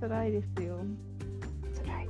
[0.00, 0.78] 辛いですよ。
[1.84, 2.06] 辛い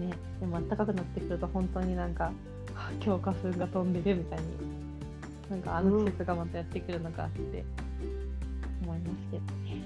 [0.00, 0.08] ね。
[0.08, 2.32] ねでも暖かくなってくると本当になんかは
[2.74, 4.44] あ今日花粉が飛んでるみたいに。
[5.50, 7.38] なんかあの季節がまたやってくるのかって。
[7.40, 7.87] 思い
[9.08, 9.82] ますけどね、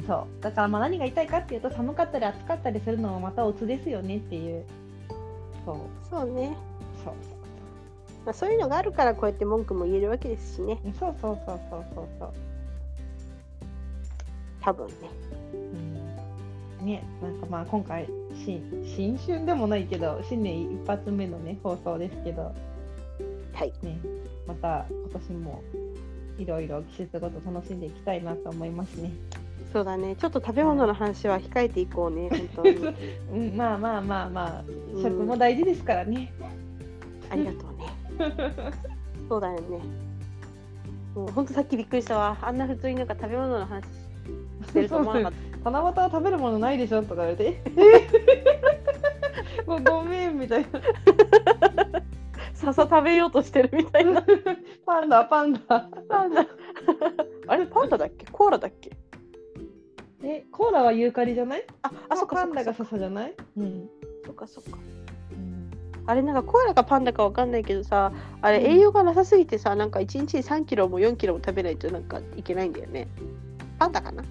[0.00, 0.42] うん、そう。
[0.42, 4.64] だからまあ何が言いたいかっていうと寒かったり暑かったりするのもまたオツですよねっていう。
[5.64, 5.76] そう。
[6.10, 6.56] そうね、
[7.04, 7.14] そう。
[8.24, 10.78] まあ、そういうのがあるからこうやって文句も言えるわけですしね。
[10.98, 12.32] そうそうそうそうそうそう。
[14.60, 14.94] 多分ね。
[15.54, 16.86] うん。
[16.86, 18.08] ね、なんかまあ今回
[18.44, 22.52] 新新春でもないけど新年一発目のね放送ですけど。
[23.52, 23.72] はい。
[23.82, 23.98] ね
[24.46, 25.62] また今年も
[26.42, 29.12] いろいろ季節ごと楽しんでいきたいなと思いますね。
[29.72, 30.16] そうだね。
[30.16, 32.94] ちょっと食べ物の話は控えていこうね本当に。
[33.32, 34.64] うん、まあまあまあまあ
[34.94, 35.02] うん。
[35.02, 36.32] 食も大事ですからね。
[37.30, 38.52] ありがとうね。
[39.28, 39.78] そうだよね。
[41.14, 42.36] もう本当さっきびっくりしたわ。
[42.42, 43.84] あんな普通になんか食べ物の話
[44.66, 45.32] してると思わなかっ
[45.64, 47.62] 七夕は食べるものないでしょとか言われて
[49.64, 50.80] ごごめんみたいな。
[51.60, 51.71] た
[52.62, 54.24] 笹食べようとしてるみたいな。
[54.86, 55.88] パンダパンダ。
[56.08, 56.46] なんだ
[57.48, 58.26] あれパンダだっけ？
[58.32, 58.90] コアラだっけ？
[60.24, 61.64] え、コーラはユーカリじゃない？
[61.82, 63.34] ああそっかパンダが笹じゃない？
[63.56, 63.88] うん。
[64.24, 64.78] そっかそっか。
[66.06, 73.08] あれなんかコアラかパンダかわかんないけどさあれ栄養がなさすぎてさなんか1日に3キロも4キロも食べないとなんかいけないんだよね。
[73.78, 74.24] パンダかな？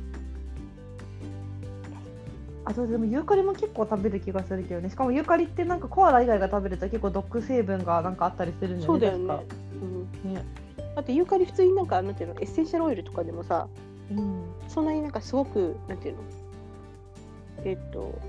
[2.64, 4.90] あとでもユーカリも結構食べる気がするけどね。
[4.90, 8.86] しかもユーカリってなんかコアラ以外が食べると結構毒成分がなんかあったりするんだよね。
[8.86, 10.46] そうだよね確かうんね。
[10.96, 13.68] だってユーカリ普通になんかなんていうのエッセンシャルオイルとかでもさ
[14.12, 14.44] うん。
[14.68, 16.22] そんなになんかすごくなんていうの
[17.64, 18.20] えっと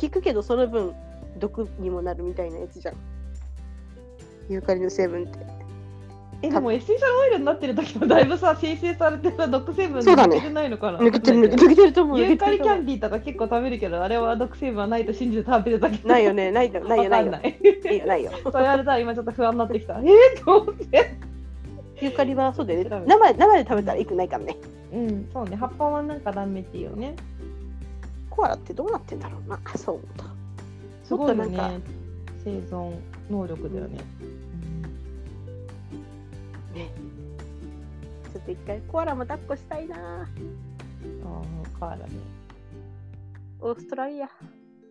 [0.00, 0.94] 効くけどその分
[1.38, 2.96] 毒にもなるみたいなやつじゃん
[4.48, 5.53] ユーカリの成分って
[6.46, 10.98] え、でもエッセンシャルオイルになってる時もだいぶさ、生成されてさ、毒成分抜けてないのかな。
[10.98, 17.58] 抜けてる抜けてる抜けてると思うユーカリキャ抜ンディーとか結構食べるけど、あれは毒成分はないと信じて食べてたけないよねないよ ないよないよない。
[17.98, 19.94] よないよ そう言われたら今ちょっと不安になってきた。
[19.98, 21.16] えー、と思って。
[22.00, 24.56] ユーカリはそうだよね 生で生で食べたらいくないからね
[24.92, 25.56] うん、そうね。
[25.56, 27.16] 葉っぱはなんかダメっていうよね。
[28.30, 30.24] コアラってどうなってんだろうなあそう思った
[31.04, 31.80] すごいよね。
[32.44, 32.94] 生存
[33.30, 33.96] 能力だよね。
[33.96, 34.04] ね
[38.44, 40.28] と一回コアラも抱っこしたいな。
[41.78, 42.04] コアラね。
[43.60, 44.28] オーストラリア。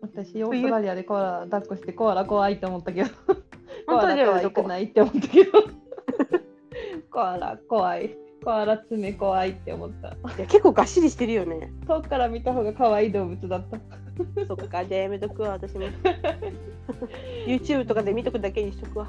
[0.01, 3.09] 私、オーストラリアでコアラ抱っこしてコアラ怖いって思ったけど、
[3.87, 4.63] コアラ可愛だよねどこ？
[4.63, 5.51] くないって思ったけど、
[7.11, 8.17] コアラ怖い。
[8.43, 10.09] コアラ爪怖いって思った。
[10.09, 11.71] いや結構がっしりしてるよね。
[11.87, 13.77] 遠くから見た方が可愛い動物だった。
[14.47, 15.85] そっかじゃあやめとくわ私も。
[17.47, 19.07] YouTube とかで見とくだけにしとくわ。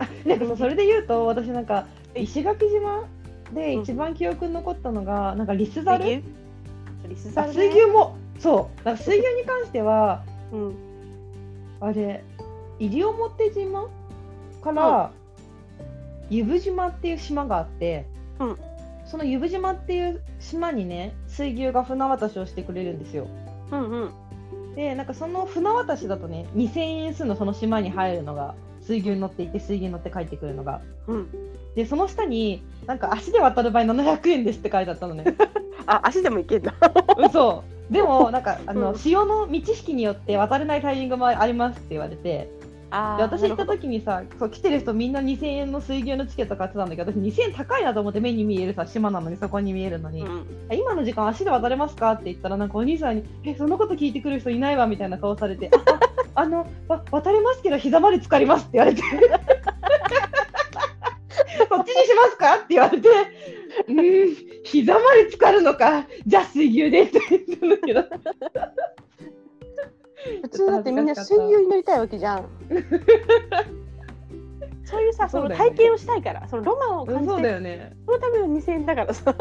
[0.00, 0.38] あなん。
[0.40, 1.86] かさそれで言うと私なんか
[2.16, 3.04] 石垣島
[3.52, 6.04] で一番記憶に残ったのが、なんかリスザル？
[7.08, 8.84] リスザあル、ね、水牛もそう。
[8.84, 10.74] なんか水牛に関しては うん。
[11.80, 12.24] あれ
[12.78, 13.88] 西表島
[14.62, 15.10] から
[16.30, 18.06] 由布島っていう島があって、
[18.38, 18.58] うん。
[19.04, 23.26] その由布島っていう島にね水牛が船渡しをしてくれるんですよ。
[23.70, 24.10] うんうん。
[24.74, 28.54] でなんかその船渡しだとね2000円するのその島に入るのが
[28.86, 30.80] 水牛に乗っていって水牛に乗って帰ってくるのが。
[31.06, 31.28] うん。
[31.74, 35.24] でその下になんか足で渡る場合700円ですって書いてあったのね。
[35.86, 36.74] あ足でもいけんだ。
[37.18, 38.98] 嘘でもなんかあの、うん。
[38.98, 42.48] 潮の満ち引きによって渡れないタイミングもありますって言われて。
[42.62, 42.63] あ
[43.16, 59.02] で私行った時にさそう来てる人みんな2000円の水牛のチケット買ってたんだけど私2000円高いなと思って目に見えるさ島なのにそこに見えるのに、うん、今の時間足で渡れますかって言ったらなんかお兄さんにえそのこと聞いてくる人いないわみたいな顔されてああのわ渡れますけど膝まで浸かりますって言われて。
[61.68, 63.08] そっちにしますかって言われて。
[63.88, 66.06] うーん膝まで浸かるのか。
[66.26, 68.02] じゃあ水牛でって言ったんだけど。
[68.02, 68.08] 普
[70.66, 72.44] 通だってみんな水牛に乗りたいわけじゃん
[74.84, 79.34] そういうさその体験をしたいからそのロマンを感じそうてだよねそのための2000円だからさ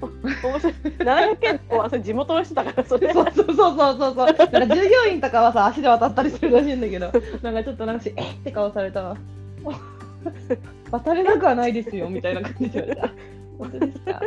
[0.00, 4.26] 面白い700円はそれ地元の人だからそれそうそうそうそうそうそう。
[4.26, 4.36] なん
[4.68, 7.10] か従業員とかはさ足で渡ったりするらしいんだけど、
[7.42, 9.16] なんかちょっとなんかしえって顔されたわ。
[10.90, 13.08] 渡れなくはないですよみたいな感じで言われた。
[13.58, 14.20] 本当ですか？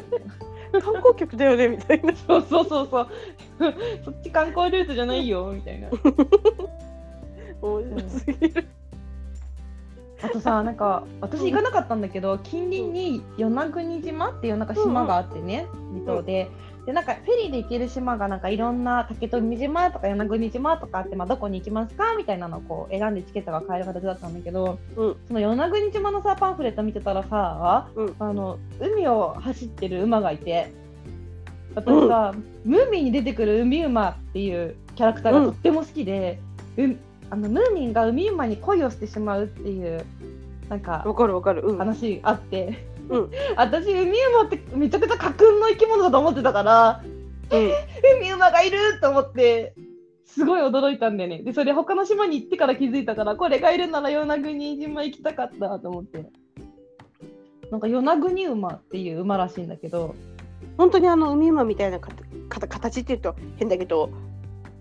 [0.72, 3.08] 観光客だよねみたいなそうそうそうそう。
[4.06, 5.90] そっち観光ルートじゃないよみたいな。
[7.62, 8.68] 面白すぎる、
[10.22, 16.50] あとさなんか私行かなかったんだけど近隣に与那国島っていうなんか島があってね、離島で。
[16.88, 25.18] でなんかフェリーで行ける島がなんかいろんな竹富島とか与那国島とかあって、まあ、どこに行きますかみたいなのをこう選んでチケットが買える形だったんだけど、うん。
[25.28, 28.16] その与那国島のさパンフレット見てたらさ、うん。
[28.20, 30.72] あの海を走ってる馬がいて
[31.76, 32.34] 私さ、
[32.64, 36.40] ムーミンに出てくる海馬っていうキャラクターがとっても好きで、
[36.78, 37.00] うん。
[37.30, 40.06] あのムーミンが海馬に恋をしてしまうっていう
[40.70, 41.64] なんかわかるわかる。
[41.66, 41.78] うん。
[41.78, 43.32] 話あって、うん。
[43.56, 47.02] 私海馬ってめちゃくちゃ架空の生き物だと思ってたから
[47.52, 47.72] うん。
[48.20, 49.74] 海馬がいると思って
[50.26, 51.42] すごい驚いたんだよね。
[51.44, 56.26] でそれ他の島に行ってから気づいたからこれがいるなら与那国島行きたかったと思って。
[57.72, 60.16] なんか与那国馬っていう馬らしいんだけど
[60.78, 64.10] 本当にあの海馬みたいなかたかた形って言うと変だけど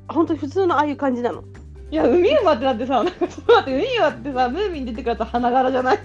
[0.08, 1.42] 本当に普通のああいう感じなの。
[1.90, 5.98] いや海馬ってだってさなんかちょっと待って海馬ってさムーミン出てくると花柄じゃない？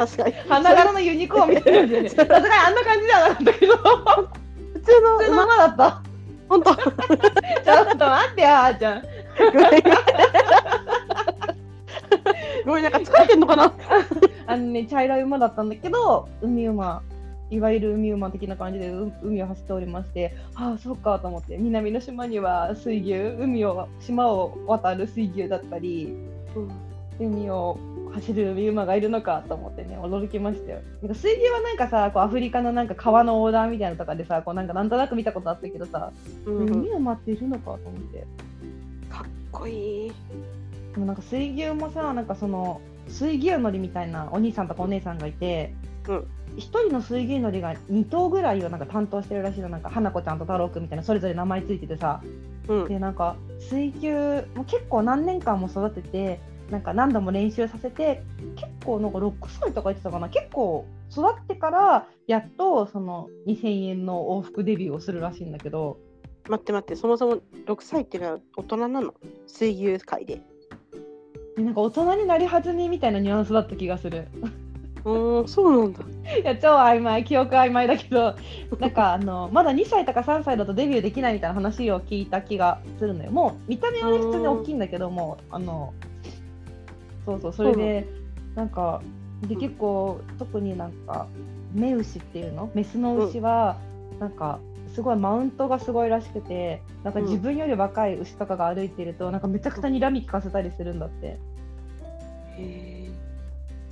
[0.00, 0.32] 確かに。
[0.48, 2.08] 花柄のユニコーンみたいな感じでね。
[2.16, 3.76] さすがにあんな感じではなかったけど。
[3.76, 3.82] 普
[4.80, 6.02] 通の普通の馬馬だった。
[6.48, 6.74] 本当。
[6.74, 9.02] ちょっと待ってよあーちゃん。
[12.64, 12.82] ごめん。
[12.84, 13.74] なんか疲れてんのかな。
[14.46, 17.02] あのね、茶色い馬だったんだけど、海馬、
[17.50, 26.16] いわゆる海馬的な感じでう海を走っておりまして、ああ、そうかと思って、南の島には水牛、海を、島を渡る水牛だったり、
[27.26, 27.78] 海を
[28.12, 30.80] 走る海馬がいるのかと思ってね驚きましたよ。
[31.02, 36.12] なんか水牛はなんかさこうアフリカのなんか川の横断みたいなのとかでさこうなんかなんとなく見たことあったけどさ、
[36.44, 38.26] うん海馬っているのかと思って。
[39.08, 40.12] かっこいい。
[40.92, 45.74] でもなんか水牛もさなんかその水牛のりみたいなお兄さんとかお姉さんがいて、
[46.08, 52.20] うん一人の水牛のりが2頭ぐらいをなんか担当してるらしいのなんか花子ちゃんと太郎くんみたいなそれぞれ名前ついててさ
[52.66, 52.88] うん。
[52.88, 54.08] でなんか水牛
[54.56, 56.40] も結構何年間も育てて
[56.70, 58.22] なんか何度も練習させて
[58.56, 65.98] 結構なんか6歳とか言ってたかな結構育ってからやっとその2000円の往復デビューをするらしいんだけど
[66.48, 69.14] 待って待って、そもそも6歳っていうのは大人なの？
[69.46, 70.42] 水牛界で。
[71.56, 74.26] でなんか大人になりはずみみたいなニュアンスだった気がする。
[75.04, 76.00] うん、そうなんだ。
[76.38, 78.34] いや超曖昧記憶曖昧だけど
[78.78, 85.94] なんかあのまだ2歳とか3歳だとデビューできないみたいな話を聞いた気がするのよもう見た目はね普通に大きいんだけどもあの
[87.30, 88.08] そうそうそれで
[88.54, 89.02] なんか
[89.46, 91.26] で結構特になんか
[91.72, 92.70] 目牛っていうの？
[92.74, 93.78] メスの牛は
[94.18, 94.58] なんか
[94.94, 101.38] すごいマウントがすごいらしくてなんか自分より若い牛とかが歩いてるとなんかめちゃくちゃ睨み聞かせたりするんだって。
[102.58, 103.10] へ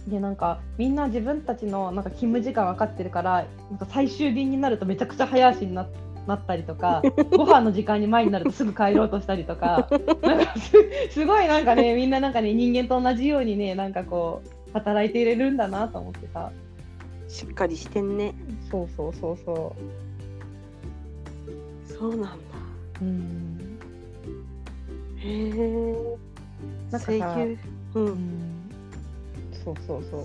[0.08, 5.86] でなんかみんな自分たちのなんか勤務時間分かってるからなんか最終便になるとめちゃくちゃ早足にな
[6.28, 7.02] なったりとか
[7.36, 9.88] ご飯の時間に前になるとすぐ帰ろうとしたりとか
[10.22, 10.72] なんかす
[11.10, 16.68] すごいなんかねみんななんかね人間と同じようにねなんかこう働いていれるんだなと思ってさえ
[17.30, 18.34] しっかりしてんね。
[18.70, 19.74] そうそうそうそ
[21.86, 22.28] そうなんだ。
[23.00, 23.78] ううん
[25.16, 25.94] へえ。
[26.90, 27.58] なんかさ水牛。
[27.94, 28.00] う。
[28.00, 28.70] うんん
[29.64, 30.22] そうそうそう。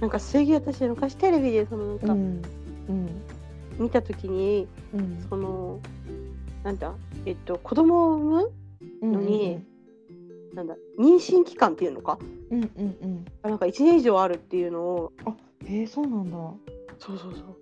[0.00, 2.42] なんか水牛私昔テレビでそのなんかうん
[2.88, 3.08] うん
[3.78, 5.26] 見たときに、うん。
[5.28, 5.80] その
[6.62, 6.94] なんだ
[7.26, 8.52] えっと子供を産む
[9.02, 9.62] うんのに
[10.54, 12.18] なんだ妊娠期間っていうのか？
[12.50, 13.24] うんうんうん。
[13.42, 15.12] なんか1年以上あるっていうのを。
[15.24, 15.34] あ
[15.66, 16.36] へえそうなんだ。
[16.98, 17.56] そうそうそう。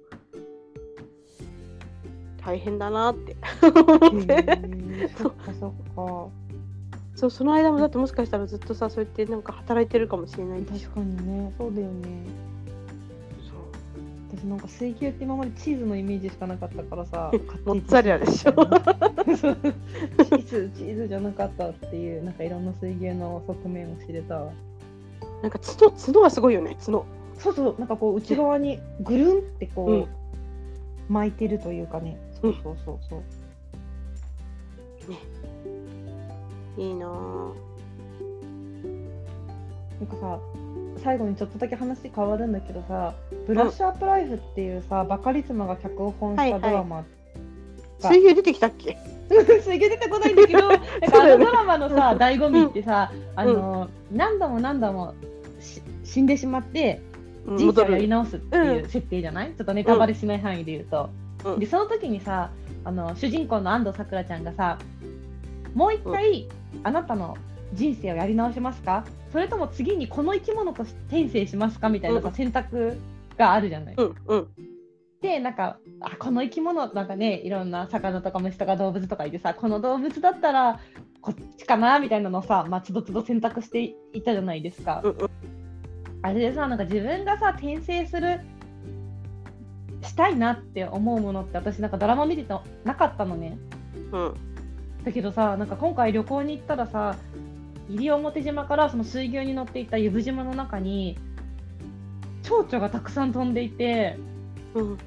[2.44, 3.32] 大変だなって。
[3.32, 3.36] へ
[3.70, 4.44] 思って。
[4.46, 6.28] えそっかそっか。
[7.14, 12.24] そうその間もだってもしかしたらずっとさそうやってなんか働いてるかもしれない確かにねそうだよね
[14.35, 17.30] 私なんか水牛って今までチーズのイメージしかなかったからさ。
[17.66, 18.53] モッツァレラでしょ？
[20.24, 24.37] チーズチーズじゃなかったっていうなんかいろんな水牛の側面を知れた。
[24.37, 24.53] わ
[25.43, 27.05] なんか角角がすごいよね角。
[27.39, 30.07] そうそうなんかこう内側にぐるんってこう、うん。
[31.09, 32.16] 巻いてるというかね。
[32.41, 33.22] そうそうそうそう。
[36.78, 37.55] いいなぁ
[40.01, 40.41] なんかさ
[41.03, 43.14] 最後にちょっとだけ話変わるんだけどさ
[43.46, 47.05] 「ブラッシュアップライフ」っていうさ、バカリズムが脚本したドラマ、
[48.00, 48.11] が。
[48.11, 48.96] 水牛出てきたっけ？
[49.30, 50.84] 水牛出てこないんだけど なんか
[51.22, 55.14] あのドラマのさ醍醐味ってさ、あの何度も何度も
[55.61, 57.00] し死んでしまって
[57.46, 57.57] うん。
[57.57, 61.11] 人生をやりる直すっていう設定じゃない、ちょっとネタバレしない範囲で言うと、
[61.44, 61.59] うん。
[61.59, 62.50] でその時にさ
[62.84, 64.78] あの主人公の安藤サクラちゃんがさ
[65.74, 66.48] もう一回、
[66.82, 67.36] あなたの
[67.73, 69.05] 人生をやり直しますか？
[69.33, 71.89] それとも次にこの生き物と転生しますか？
[71.89, 72.99] みたいな選択
[73.39, 74.49] があるじゃない、うんうん。
[75.23, 80.81] でなんかあこの生き物なんかねいろんな魚とか虫とか動物とかいてさこの動物だったら
[81.20, 81.99] こっちかな？
[81.99, 85.01] みたいなのをさ、まあ、つどつど選択していったじゃないですか。
[85.03, 85.31] うんうん。
[86.23, 88.41] あれでさなんか自分がさ転生する
[90.03, 92.55] したいなって思うものって私なんかドラマ見てて
[92.85, 93.57] なかったのね。
[94.12, 94.35] うん。
[95.05, 97.16] だけどさなんか今回旅行に行ったらさ
[97.89, 101.18] 西表島からその水牛に乗っていた由布島の中に
[102.43, 104.18] 蝶々がたくさん飛んでいて
[104.74, 104.99] うん。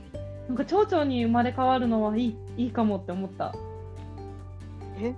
[0.48, 3.56] なんか蝶々に生まれ変わるのはいいいいかもって思った。
[5.00, 5.14] え？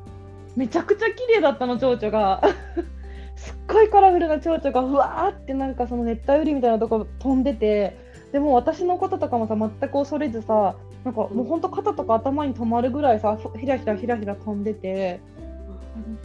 [0.55, 2.41] めちゃくちゃ綺麗だったの蝶々が。
[3.35, 7.95] すっごいカラフルな蝶々がふわーってなんかその熱帯雨林みたいなとこ飛んでて
[8.31, 15.19] でも私のこととかもさ全く恐れずさなんかもうほんと肩とか頭に止まるぐらいさひらひらひらひら飛んでて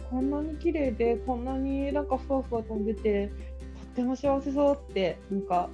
[0.09, 5.69] こんなに綺麗でこんなになんかふわふわ飛んでてとっても幸せそうってなんか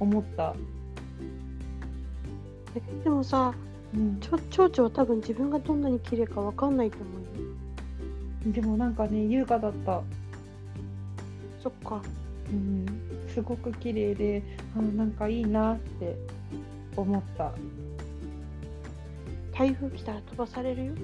[0.00, 0.54] 思った、
[2.74, 3.54] えでもさ
[3.94, 8.52] うん、ちょ蝶々は多分自分がどんなに綺麗かわかんないと思うよ。
[8.52, 10.02] でもなんかね優雅だった、
[11.62, 12.00] そっか。
[12.50, 12.86] うん、
[13.28, 14.42] すごく綺麗で
[14.76, 16.16] あなんかいいなって
[16.96, 17.52] 思った。
[19.52, 20.94] 台風来たら飛ばされるよ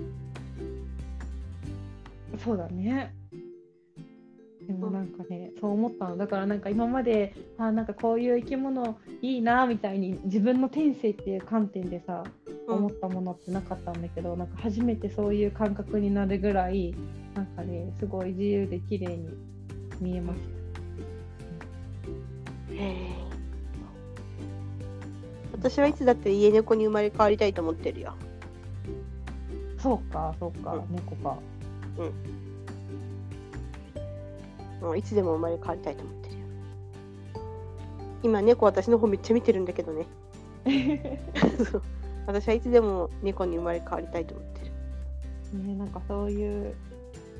[2.36, 3.14] そうだね。
[4.66, 5.70] でもうんなんかね、そう。
[5.72, 6.16] 思ったの。
[6.18, 12.22] だからなんか今まであなんかこういう生き物いいなみたいに自分の天性っていう観点でさ
[12.68, 16.94] 思ったものってなかったんだけど、なんか初めてそういう感覚になるぐらい
[17.34, 19.28] なんかねすごい自由で綺麗に
[20.00, 20.38] 見えまし
[22.72, 23.28] へえ
[25.52, 28.14] 私はいつだって家猫に生まれ変わりたいと思ってるよ。
[29.76, 30.94] たそうかそうか、うん。
[30.94, 31.38] 猫か
[34.80, 36.40] もういつでも生まれ変わりたいと思ってるよ。
[38.22, 40.06] 今猫私の方めっちゃ見てるんだけどね。
[41.70, 41.82] そう
[42.26, 44.72] 私はいつでも猫に生まれ変わりたいと思ってる。
[45.64, 46.74] ね、なんかそういう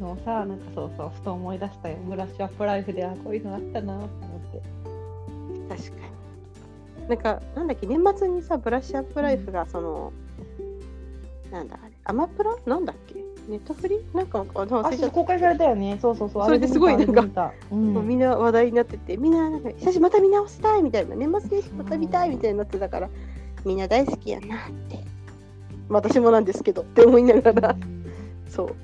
[0.00, 1.98] のをさ、なんかそうそう、ふと思い出したよ。
[2.09, 4.62] ブラッシュアップライフで、あ、こういうのあったなと思って。
[5.68, 6.06] 確か
[7.02, 7.09] に。
[7.09, 10.12] なんか、なんだっけ、年末にさ、ブラッシュアップライフが、その、
[11.50, 12.56] なんだあれ、アマプラ？
[12.64, 13.14] なんだっけ？
[13.49, 13.99] ネットフリ？
[14.14, 15.11] なんか、あ忘あ。
[15.11, 15.99] 公開されたよね。
[16.03, 16.44] そうそうそう。
[16.44, 23.09] それですごいあれで見たあれで見たうんみんな話題になってて、みんななんか、写真また見直したいみたいな、年末年始また見たいみたいになってたから、
[23.64, 24.59] みんな大好きやなっ
[24.90, 24.99] て。
[25.88, 28.05] 私もなんですけどって思いながら、う ん
[28.51, 28.66] そう。
[28.66, 28.74] ね、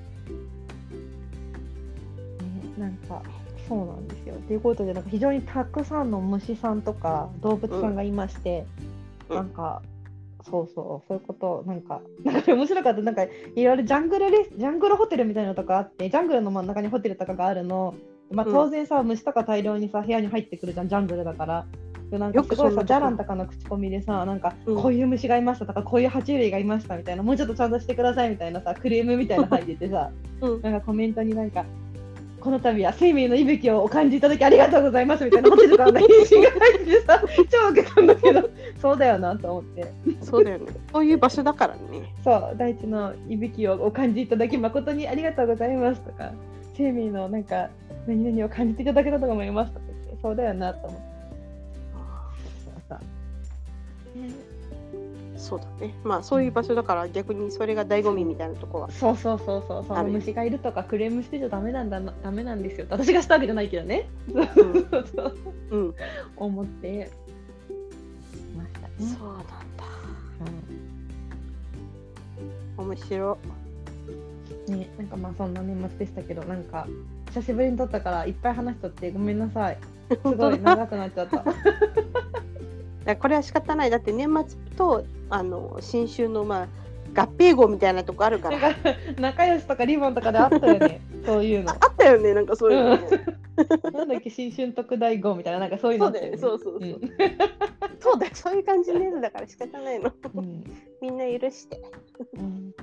[2.79, 3.23] なんか
[3.69, 4.35] そうなんですよ。
[4.47, 8.65] ということでなんか非常にたくさんの虫さんとか動物さんがいまして、
[9.29, 9.83] うんなんか
[10.45, 17.95] そうそうそういうことなんか なんか面白かったなんかいろいろジャングルレスジャングルホテルみたいなのとかあってジャングルの真ん中にホテルとかがあるの。
[18.31, 21.67] まあ、うん当然さ、虫とか大量にさ部屋に入ってくるじゃんジャングルだから。
[22.11, 30.63] でなんかよくすごいさジャランとかの口コミでさなんかうんこういう虫がいましたとか、こういう爬虫類がいましたみたいなもうちょっとちゃんとしてくださいみたいなさクレームみたいなの入っててさ うん。
[30.63, 31.65] なんかコメントになんか、
[32.45, 38.51] この度は生命の息吹をお感じいただきありがとうございますみたいなホテルからの返信が入っててさ、超受けたんだけど、
[38.83, 39.87] そうだよなと思って、
[40.21, 40.67] そうだよね。
[40.93, 42.13] そういう場所だからね。
[42.23, 46.33] そう、大地のいびきをお感じいただき誠にありがとうございますとか、
[46.77, 47.71] 生命のなんか、
[48.07, 51.05] 何々を感じていただけたと思いますとか言って、そうだよなと思って。
[52.91, 53.01] さ。
[55.37, 55.95] そうだね。
[56.05, 58.91] まあそういう場所だから逆にそれが醍醐味みたいなとこは。
[58.91, 62.87] そうそうそうそう、そのあるよ虫がいるとかクレームしてちゃダメなんだな、ダメなんですよ。
[62.91, 64.09] 私がしたわけじゃないけどね。
[64.33, 65.37] うんそうそう
[65.71, 65.95] うん。
[66.37, 67.11] 思って
[68.57, 68.89] ましたね。
[68.99, 69.55] そうなんだ。
[72.79, 73.39] うん面白
[74.69, 76.87] ね、なんかまあそんな年末でしたけど、なんか
[77.29, 79.79] 久しぶりに撮ったからいっぱい話しとってごめんなさい。
[80.11, 80.15] い。
[80.15, 81.45] すごい長くなっちゃった。
[83.05, 83.91] だこれは仕方ない。
[83.91, 86.69] だって年末とあの新春のまあ
[87.15, 88.75] 合併号みたいなとこあるから。
[88.75, 88.77] か
[89.19, 91.77] 仲良しとかリボンとかであったよね、 そういうのあ。
[91.81, 93.09] あったよね、なんかそういうのね。
[93.93, 96.91] なんだっけ、新春特大号みたいな、なんかそういうのあったそうだよね、そうそうそう。
[96.91, 97.01] うん
[98.01, 100.13] そうだよ、そういう感じのやつだから仕方ないの。
[100.35, 100.65] うん
[101.01, 101.81] みんな許して。
[102.35, 102.75] うん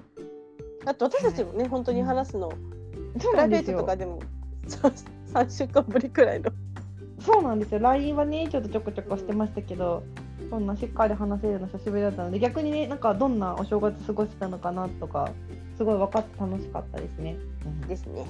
[0.84, 3.66] あと私たちもね、本当に話すの、プライベー。
[3.66, 4.20] トとかでも
[4.68, 6.52] 3週間ぶりくらいの。
[7.26, 7.80] そうなんですよ。
[7.80, 10.04] LINE はね、ちょっとちょこちょこしてましたけど、
[10.50, 15.32] そんなしっかり話せるの久しぶりだったので、逆にね、なんかどんなお正月過ごしてたのかなとか、
[15.78, 17.38] すごい分かって楽しかったですね。
[17.88, 18.22] ですね。
[18.22, 18.28] はい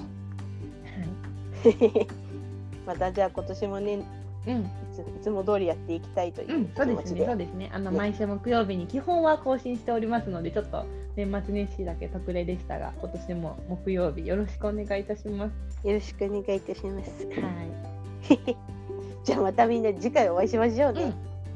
[2.86, 7.24] またじゃあ今年もね、いうんついつも通りやっていきたいといううん気そうですね。
[7.24, 7.70] そうですね。
[7.72, 10.84] あのね毎週木曜日に基本は更新しておりますので、ちょっと
[11.14, 15.86] 年末年始だけ特例でしたが、今年も木曜日よろしくお願いいたします。
[15.86, 17.26] よろしくお願いいたします。
[17.26, 18.72] はい。
[19.24, 21.12] じゃあまたみんな次回お会いしましょうね。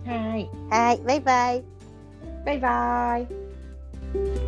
[0.06, 0.50] うん、はい。
[0.70, 1.64] はい、バイバイ。
[2.44, 4.45] バイバイ。